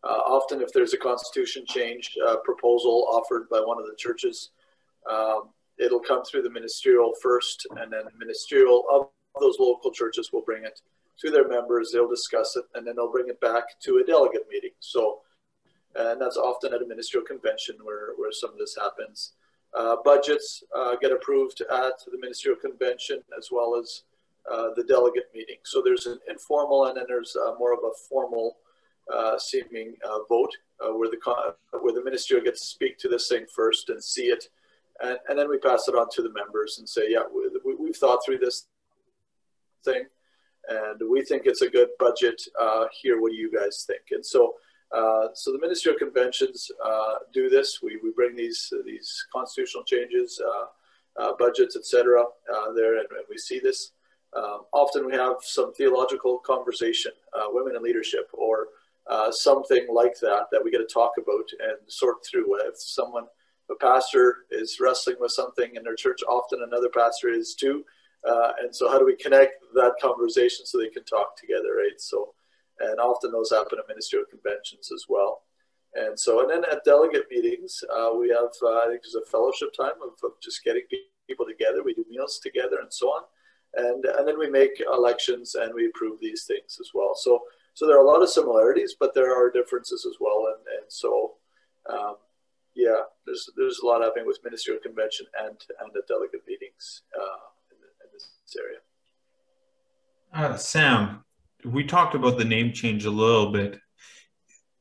[0.05, 4.51] Uh, often, if there's a constitution change uh, proposal offered by one of the churches,
[5.11, 9.09] um, it'll come through the ministerial first, and then the ministerial of
[9.41, 10.81] those local churches will bring it
[11.18, 11.91] to their members.
[11.93, 14.73] They'll discuss it, and then they'll bring it back to a delegate meeting.
[14.81, 15.20] So,
[15.95, 19.33] and that's often at a ministerial convention where, where some of this happens.
[19.75, 24.03] Uh, budgets uh, get approved at the ministerial convention as well as
[24.51, 25.57] uh, the delegate meeting.
[25.62, 28.59] So there's an informal and then there's uh, more of a formal
[29.12, 33.47] uh, seeming uh, vote where the where the ministerial gets to speak to this thing
[33.55, 34.49] first and see it
[35.03, 37.96] and, and then we pass it on to the members and say, yeah, we, we've
[37.96, 38.66] thought through this
[39.84, 40.05] thing,
[40.68, 42.40] and we think it's a good budget.
[42.61, 44.03] Uh, here, what do you guys think?
[44.12, 44.55] And so,
[44.96, 47.80] uh, so the ministerial conventions uh, do this.
[47.82, 52.22] We, we bring these these constitutional changes, uh, uh, budgets, etc.
[52.22, 53.92] Uh, there, and, and, we see this.
[54.36, 57.12] Um, often we have some theological conversation,
[57.48, 58.68] women in leadership, or
[59.30, 62.57] something like that that we get to talk about and sort through.
[62.66, 63.24] If someone
[63.73, 67.85] a pastor is wrestling with something in their church, often another pastor is too.
[68.29, 71.99] Uh, and so, how do we connect that conversation so they can talk together, right?
[71.99, 72.35] So,
[72.79, 75.43] and often those happen at ministerial conventions as well.
[75.95, 79.31] And so, and then at delegate meetings, uh, we have, uh, I think there's a
[79.31, 80.83] fellowship time of, of, just getting
[81.29, 81.83] people together.
[81.83, 83.23] We do meals together and so on.
[83.75, 87.14] And, and then we make elections and we approve these things as well.
[87.14, 87.43] So,
[87.75, 90.47] so there are a lot of similarities, but there are differences as well.
[90.47, 91.35] And, and so,
[91.91, 92.16] um,
[92.75, 97.51] yeah, there's there's a lot happening with ministerial convention and and the delegate meetings uh,
[97.70, 98.79] in, in, this area.
[100.33, 101.25] Uh, Sam,
[101.64, 103.79] we talked about the name change a little bit.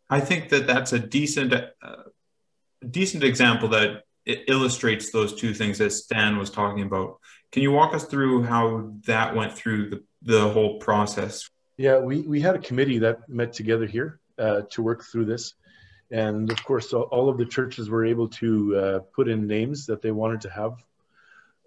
[0.10, 2.04] I think that that's a decent uh,
[2.90, 7.20] decent example that it illustrates those two things that Stan was talking about.
[7.52, 11.50] Can you walk us through how that went through the, the whole process?
[11.78, 15.56] Yeah, we, we had a committee that met together here uh, to work through this.
[16.12, 20.02] And of course, all of the churches were able to uh, put in names that
[20.02, 20.84] they wanted to have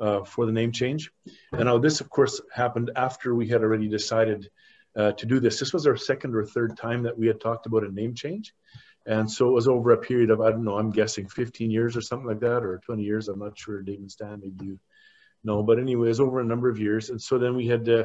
[0.00, 1.10] uh, for the name change.
[1.52, 4.50] And now this, of course, happened after we had already decided
[4.96, 5.58] uh, to do this.
[5.58, 8.54] This was our second or third time that we had talked about a name change.
[9.06, 11.96] And so it was over a period of, I don't know, I'm guessing 15 years
[11.96, 13.28] or something like that, or 20 years.
[13.28, 14.78] I'm not sure, David Stan, maybe you
[15.42, 15.62] know.
[15.62, 17.10] But anyways, over a number of years.
[17.10, 18.04] And so then we had uh,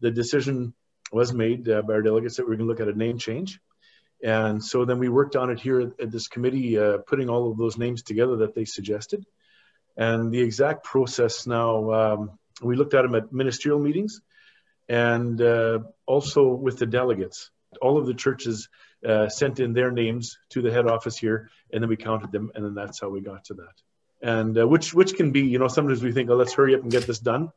[0.00, 0.74] the decision
[1.12, 3.18] was made uh, by our delegates that we are going to look at a name
[3.18, 3.60] change.
[4.22, 7.56] And so then we worked on it here at this committee, uh, putting all of
[7.56, 9.24] those names together that they suggested.
[9.96, 14.20] And the exact process now, um, we looked at them at ministerial meetings
[14.88, 17.50] and uh, also with the delegates.
[17.80, 18.68] All of the churches
[19.06, 22.50] uh, sent in their names to the head office here, and then we counted them,
[22.54, 23.74] and then that's how we got to that.
[24.20, 26.82] And uh, which which can be, you know, sometimes we think, oh, let's hurry up
[26.82, 27.50] and get this done.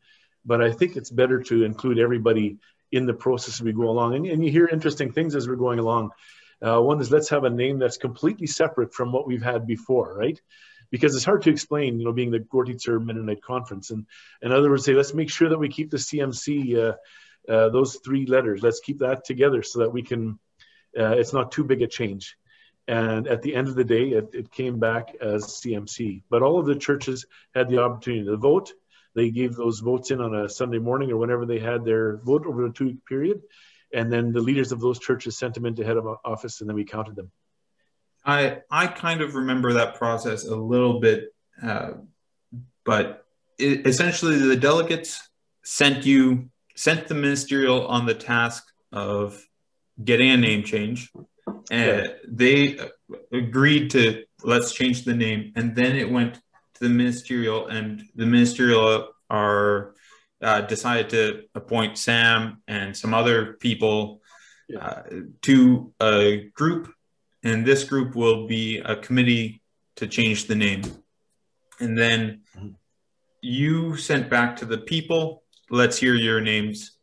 [0.46, 2.58] But I think it's better to include everybody
[2.92, 4.16] in the process as we go along.
[4.16, 6.12] And, and you hear interesting things as we're going along.
[6.64, 10.16] Uh, one is let's have a name that's completely separate from what we've had before,
[10.18, 10.40] right?
[10.92, 13.90] Because it's hard to explain, you know, being the Chortitzer Mennonite Conference.
[13.92, 14.06] And
[14.42, 18.00] in other words, say, let's make sure that we keep the CMC, uh, uh, those
[18.06, 20.40] three letters, let's keep that together so that we can,
[20.98, 22.38] uh, it's not too big a change.
[22.88, 26.24] And at the end of the day, it, it came back as CMC.
[26.30, 28.72] But all of the churches had the opportunity to vote.
[29.16, 32.46] They gave those votes in on a Sunday morning or whenever they had their vote
[32.46, 33.42] over a two week period.
[33.94, 36.76] And then the leaders of those churches sent them into head of office and then
[36.76, 37.32] we counted them.
[38.26, 41.92] I, I kind of remember that process a little bit, uh,
[42.86, 43.26] but
[43.58, 45.30] it, essentially the delegates
[45.64, 49.46] sent you sent the ministerial on the task of
[50.04, 51.12] getting a name change
[51.72, 52.14] and yeah.
[52.28, 52.80] they
[53.32, 58.26] agreed to let's change the name and then it went to the ministerial and the
[58.26, 59.94] ministerial are
[60.44, 64.22] uh, decided to appoint sam and some other people
[64.80, 65.02] uh,
[65.42, 66.94] to a group.
[67.44, 69.62] And this group will be a committee
[69.96, 70.82] to change the name.
[71.80, 72.70] And then mm-hmm.
[73.42, 76.98] you sent back to the people let's hear your names.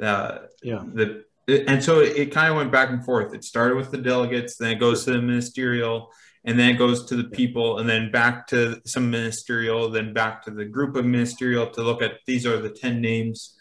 [0.00, 0.82] Uh, yeah.
[0.92, 3.34] the and so it, it kind of went back and forth.
[3.34, 6.12] It started with the delegates, then it goes to the ministerial,
[6.48, 10.42] and then it goes to the people, and then back to some ministerial, then back
[10.44, 13.54] to the group of ministerial to look at these are the 10 names.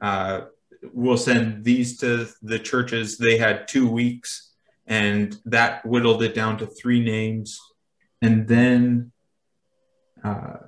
[0.00, 0.42] Uh,
[0.92, 3.18] we'll send these to the churches.
[3.18, 4.52] They had two weeks,
[4.86, 7.58] and that whittled it down to three names.
[8.22, 9.10] And then
[10.22, 10.58] uh,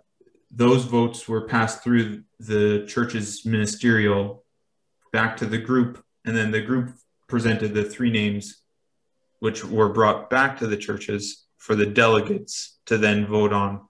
[0.50, 4.42] those votes were passed through the church's ministerial
[5.12, 6.92] back to the group and then the group
[7.28, 8.62] presented the three names,
[9.38, 13.80] which were brought back to the churches for the delegates to then vote on.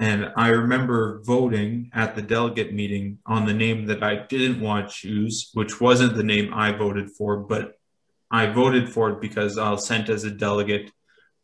[0.00, 4.88] And I remember voting at the delegate meeting on the name that I didn't want
[4.88, 7.78] to choose, which wasn't the name I voted for, but
[8.28, 10.90] I voted for it because I was sent as a delegate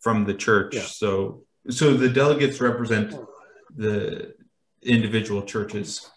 [0.00, 0.74] from the church.
[0.74, 0.82] Yeah.
[0.82, 3.14] So, so the delegates represent
[3.72, 4.34] the
[4.82, 6.10] individual churches.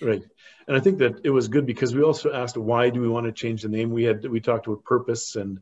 [0.00, 0.22] Right
[0.70, 3.26] and I think that it was good because we also asked why do we want
[3.26, 3.90] to change the name.
[3.90, 5.58] We had we talked about purpose and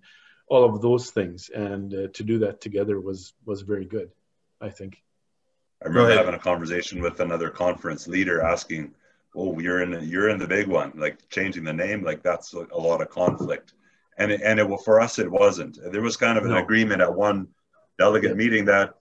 [0.49, 4.11] all of those things, and uh, to do that together was was very good.
[4.61, 5.03] I think.
[5.83, 8.95] I remember having a conversation with another conference leader asking,
[9.37, 12.79] "Oh, you're in you're in the big one, like changing the name, like that's a
[12.79, 13.75] lot of conflict."
[14.17, 15.79] And it, and it for us it wasn't.
[15.93, 16.59] There was kind of an no.
[16.59, 17.49] agreement at one
[17.99, 18.37] delegate yeah.
[18.37, 18.95] meeting that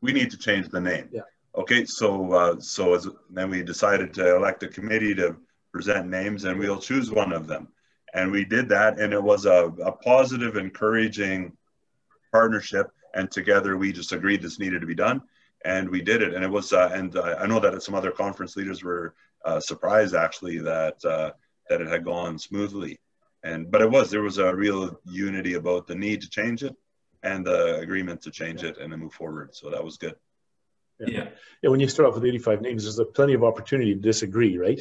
[0.00, 1.08] we need to change the name.
[1.12, 1.22] Yeah.
[1.56, 5.36] Okay, so uh, so as, then we decided to elect a committee to
[5.72, 7.68] present names, and we'll choose one of them.
[8.14, 11.56] And we did that, and it was a, a positive, encouraging
[12.32, 12.90] partnership.
[13.14, 15.22] And together, we just agreed this needed to be done,
[15.64, 16.34] and we did it.
[16.34, 19.60] And it was, uh, and uh, I know that some other conference leaders were uh,
[19.60, 21.32] surprised actually that uh,
[21.68, 22.98] that it had gone smoothly.
[23.44, 26.74] And but it was there was a real unity about the need to change it
[27.22, 29.54] and the agreement to change it and then move forward.
[29.54, 30.16] So that was good.
[31.00, 31.28] Yeah.
[31.62, 31.70] yeah.
[31.70, 34.80] When you start off with 85 names, there's plenty of opportunity to disagree, right?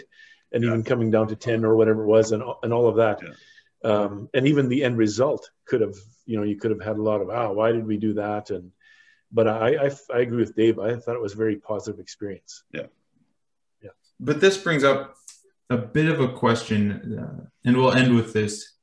[0.52, 0.70] And yeah.
[0.70, 3.20] even coming down to 10 or whatever it was and, and all of that.
[3.22, 3.92] Yeah.
[3.92, 5.96] Um, and even the end result could have,
[6.26, 8.50] you know, you could have had a lot of, ah, why did we do that?
[8.50, 8.72] And,
[9.32, 10.80] but I, I, I agree with Dave.
[10.80, 12.64] I thought it was a very positive experience.
[12.72, 12.88] Yeah.
[13.82, 13.92] Yeah.
[14.20, 15.16] But this brings up
[15.70, 18.74] a bit of a question, uh, and we'll end with this.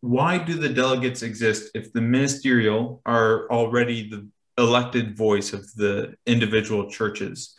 [0.00, 6.14] Why do the delegates exist if the ministerial are already the elected voice of the
[6.26, 7.54] individual churches.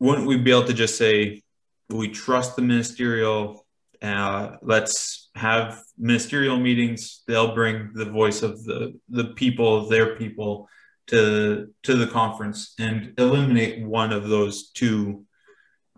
[0.00, 1.42] Wouldn't we be able to just say,
[1.88, 3.66] we trust the ministerial,
[4.02, 10.68] uh, let's have ministerial meetings, they'll bring the voice of the, the people, their people,
[11.08, 15.24] to, to the conference and eliminate one of those two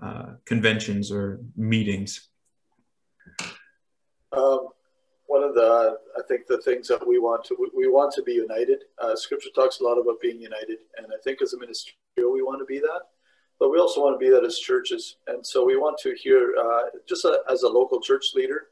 [0.03, 2.29] uh, conventions or meetings?
[4.33, 4.69] Um,
[5.27, 8.33] one of the I think the things that we want to we want to be
[8.33, 8.85] united.
[8.99, 12.43] Uh, scripture talks a lot about being united, and I think as a ministerial, we
[12.43, 13.03] want to be that,
[13.61, 15.17] but we also want to be that as churches.
[15.27, 18.69] And so we want to hear uh, just a, as a local church leader.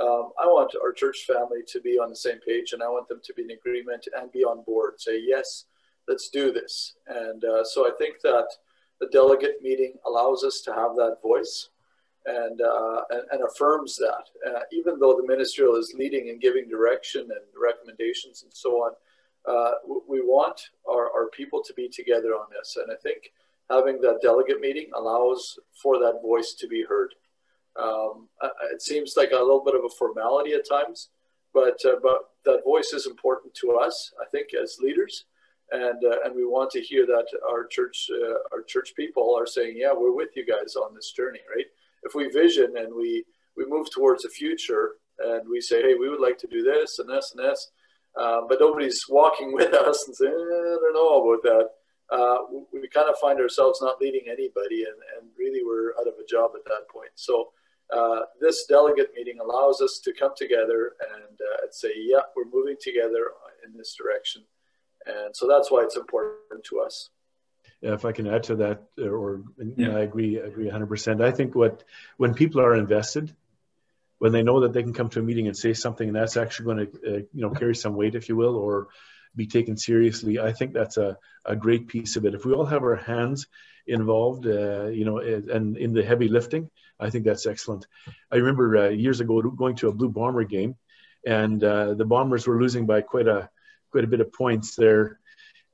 [0.00, 3.08] Um, I want our church family to be on the same page, and I want
[3.08, 4.94] them to be in agreement and be on board.
[4.98, 5.64] Say yes,
[6.06, 6.94] let's do this.
[7.08, 8.46] And uh, so I think that
[9.00, 11.70] the delegate meeting allows us to have that voice
[12.26, 14.24] and, uh, and, and, affirms that.
[14.46, 18.92] Uh, even though the ministerial is leading and giving direction and recommendations and so on,
[19.46, 19.72] uh,
[20.08, 22.76] we want our, our people to be together on this.
[22.76, 23.32] And I think
[23.70, 27.14] having that delegate meeting allows for that voice to be heard.
[27.78, 28.28] Um,
[28.72, 31.10] it seems like a little bit of a formality at times,
[31.54, 35.24] but, uh, but that voice is important to us, I think, as leaders.
[35.70, 39.46] And, uh, and we want to hear that our church, uh, our church people are
[39.46, 41.66] saying, yeah, we're with you guys on this journey, right?
[42.02, 43.24] if we vision and we
[43.56, 47.00] we move towards the future and we say, hey, we would like to do this
[47.00, 47.70] and this and this,
[48.16, 51.68] uh, but nobody's walking with us and saying, eh, I don't know about that.
[52.10, 56.08] Uh, we, we kind of find ourselves not leading anybody, and, and really we're out
[56.08, 57.10] of a job at that point.
[57.14, 57.50] So
[57.94, 62.76] uh, this delegate meeting allows us to come together and uh, say, yeah, we're moving
[62.80, 63.32] together
[63.64, 64.42] in this direction.
[65.06, 67.10] And so that's why it's important to us.
[67.80, 69.42] Yeah, if I can add to that, or
[69.76, 69.96] yeah.
[69.96, 71.22] I agree, agree 100%.
[71.22, 71.84] I think what
[72.16, 73.34] when people are invested,
[74.18, 76.36] when they know that they can come to a meeting and say something, and that's
[76.36, 78.88] actually going to, uh, you know, carry some weight, if you will, or
[79.38, 80.38] be taken seriously.
[80.38, 81.16] I think that's a,
[81.46, 82.34] a great piece of it.
[82.34, 83.46] If we all have our hands
[83.86, 86.68] involved, uh, you know, and in the heavy lifting,
[87.00, 87.86] I think that's excellent.
[88.30, 90.76] I remember uh, years ago going to a Blue Bomber game,
[91.24, 93.48] and uh, the Bombers were losing by quite a
[93.90, 95.18] quite a bit of points there,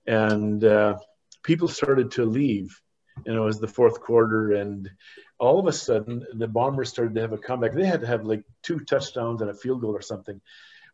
[0.06, 0.98] and uh,
[1.42, 2.80] people started to leave.
[3.26, 4.90] Know, it was the fourth quarter, and
[5.38, 7.72] all of a sudden the Bombers started to have a comeback.
[7.72, 10.40] They had to have like two touchdowns and a field goal or something.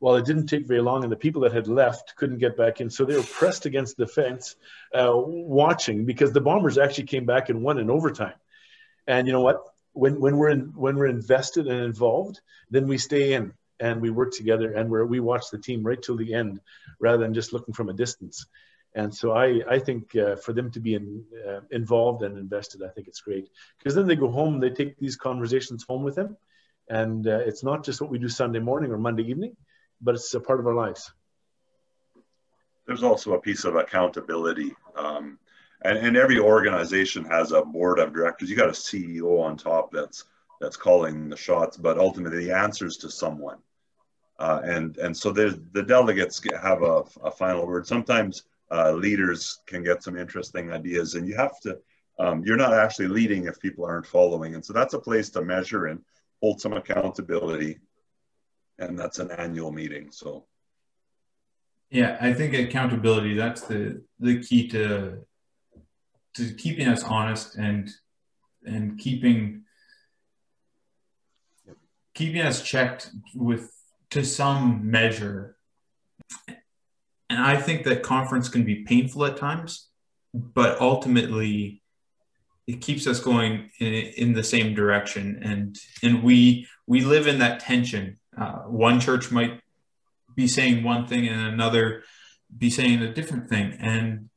[0.01, 2.81] Well, it didn't take very long, and the people that had left couldn't get back
[2.81, 4.57] in, so they were pressed against the fence,
[4.95, 8.35] uh, watching because the Bombers actually came back and won in overtime.
[9.07, 9.63] And you know what?
[9.93, 12.41] When when we're in, when we're invested and involved,
[12.71, 16.01] then we stay in and we work together and we we watch the team right
[16.01, 16.61] till the end,
[16.99, 18.47] rather than just looking from a distance.
[18.95, 22.83] And so I, I think uh, for them to be in, uh, involved and invested,
[22.83, 23.49] I think it's great
[23.79, 26.37] because then they go home, they take these conversations home with them,
[26.89, 29.57] and uh, it's not just what we do Sunday morning or Monday evening,
[30.01, 31.13] but it's a part of our lives.
[32.87, 35.39] There's also a piece of accountability, um,
[35.83, 38.51] and, and every organization has a board of directors.
[38.51, 40.25] You got a CEO on top that's
[40.61, 43.59] that's calling the shots, but ultimately the answers to someone.
[44.39, 47.87] Uh, and and so the delegates have a, a final word.
[47.87, 51.79] Sometimes uh, leaders can get some interesting ideas and you have to
[52.19, 55.43] um, you're not actually leading if people aren't following and so that's a place to
[55.43, 56.01] measure and
[56.41, 57.79] hold some accountability
[58.81, 60.47] and that's an annual meeting so
[61.91, 65.19] yeah i think accountability that's the the key to
[66.35, 67.91] to keeping us honest and
[68.65, 69.63] and keeping
[72.15, 73.73] keeping us checked with
[74.11, 75.57] to some measure
[77.31, 79.89] and I think that conference can be painful at times,
[80.35, 81.81] but ultimately
[82.67, 85.41] it keeps us going in, in the same direction.
[85.43, 88.19] And and we we live in that tension.
[88.37, 89.61] Uh, one church might
[90.35, 92.03] be saying one thing and another
[92.57, 93.77] be saying a different thing.
[93.79, 94.31] And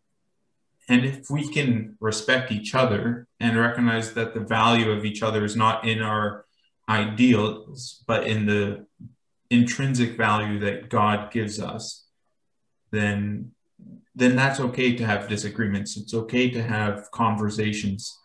[0.90, 5.46] and if we can respect each other and recognize that the value of each other
[5.46, 6.46] is not in our
[6.90, 8.86] ideals, but in the
[9.50, 12.06] intrinsic value that God gives us,
[12.92, 13.52] then
[14.16, 15.98] then that's okay to have disagreements.
[15.98, 18.20] It's okay to have conversations.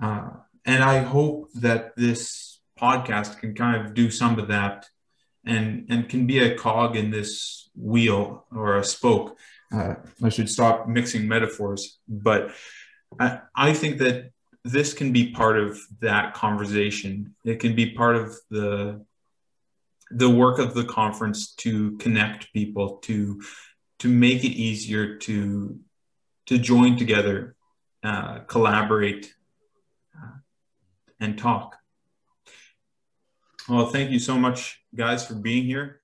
[0.00, 0.30] Uh,
[0.66, 4.86] and I hope that this podcast can kind of do some of that
[5.44, 9.38] and, and can be a cog in this wheel or a spoke.
[9.72, 12.52] Uh, I should stop mixing metaphors, but
[13.18, 14.30] I, I think that
[14.64, 17.34] this can be part of that conversation.
[17.44, 19.04] It can be part of the
[20.14, 23.40] the work of the conference to connect people to
[24.00, 25.78] to make it easier to
[26.46, 27.54] to join together,
[28.02, 29.32] uh, collaborate,
[30.14, 30.38] uh,
[31.20, 31.76] and talk.
[33.68, 36.01] Well, thank you so much, guys, for being here.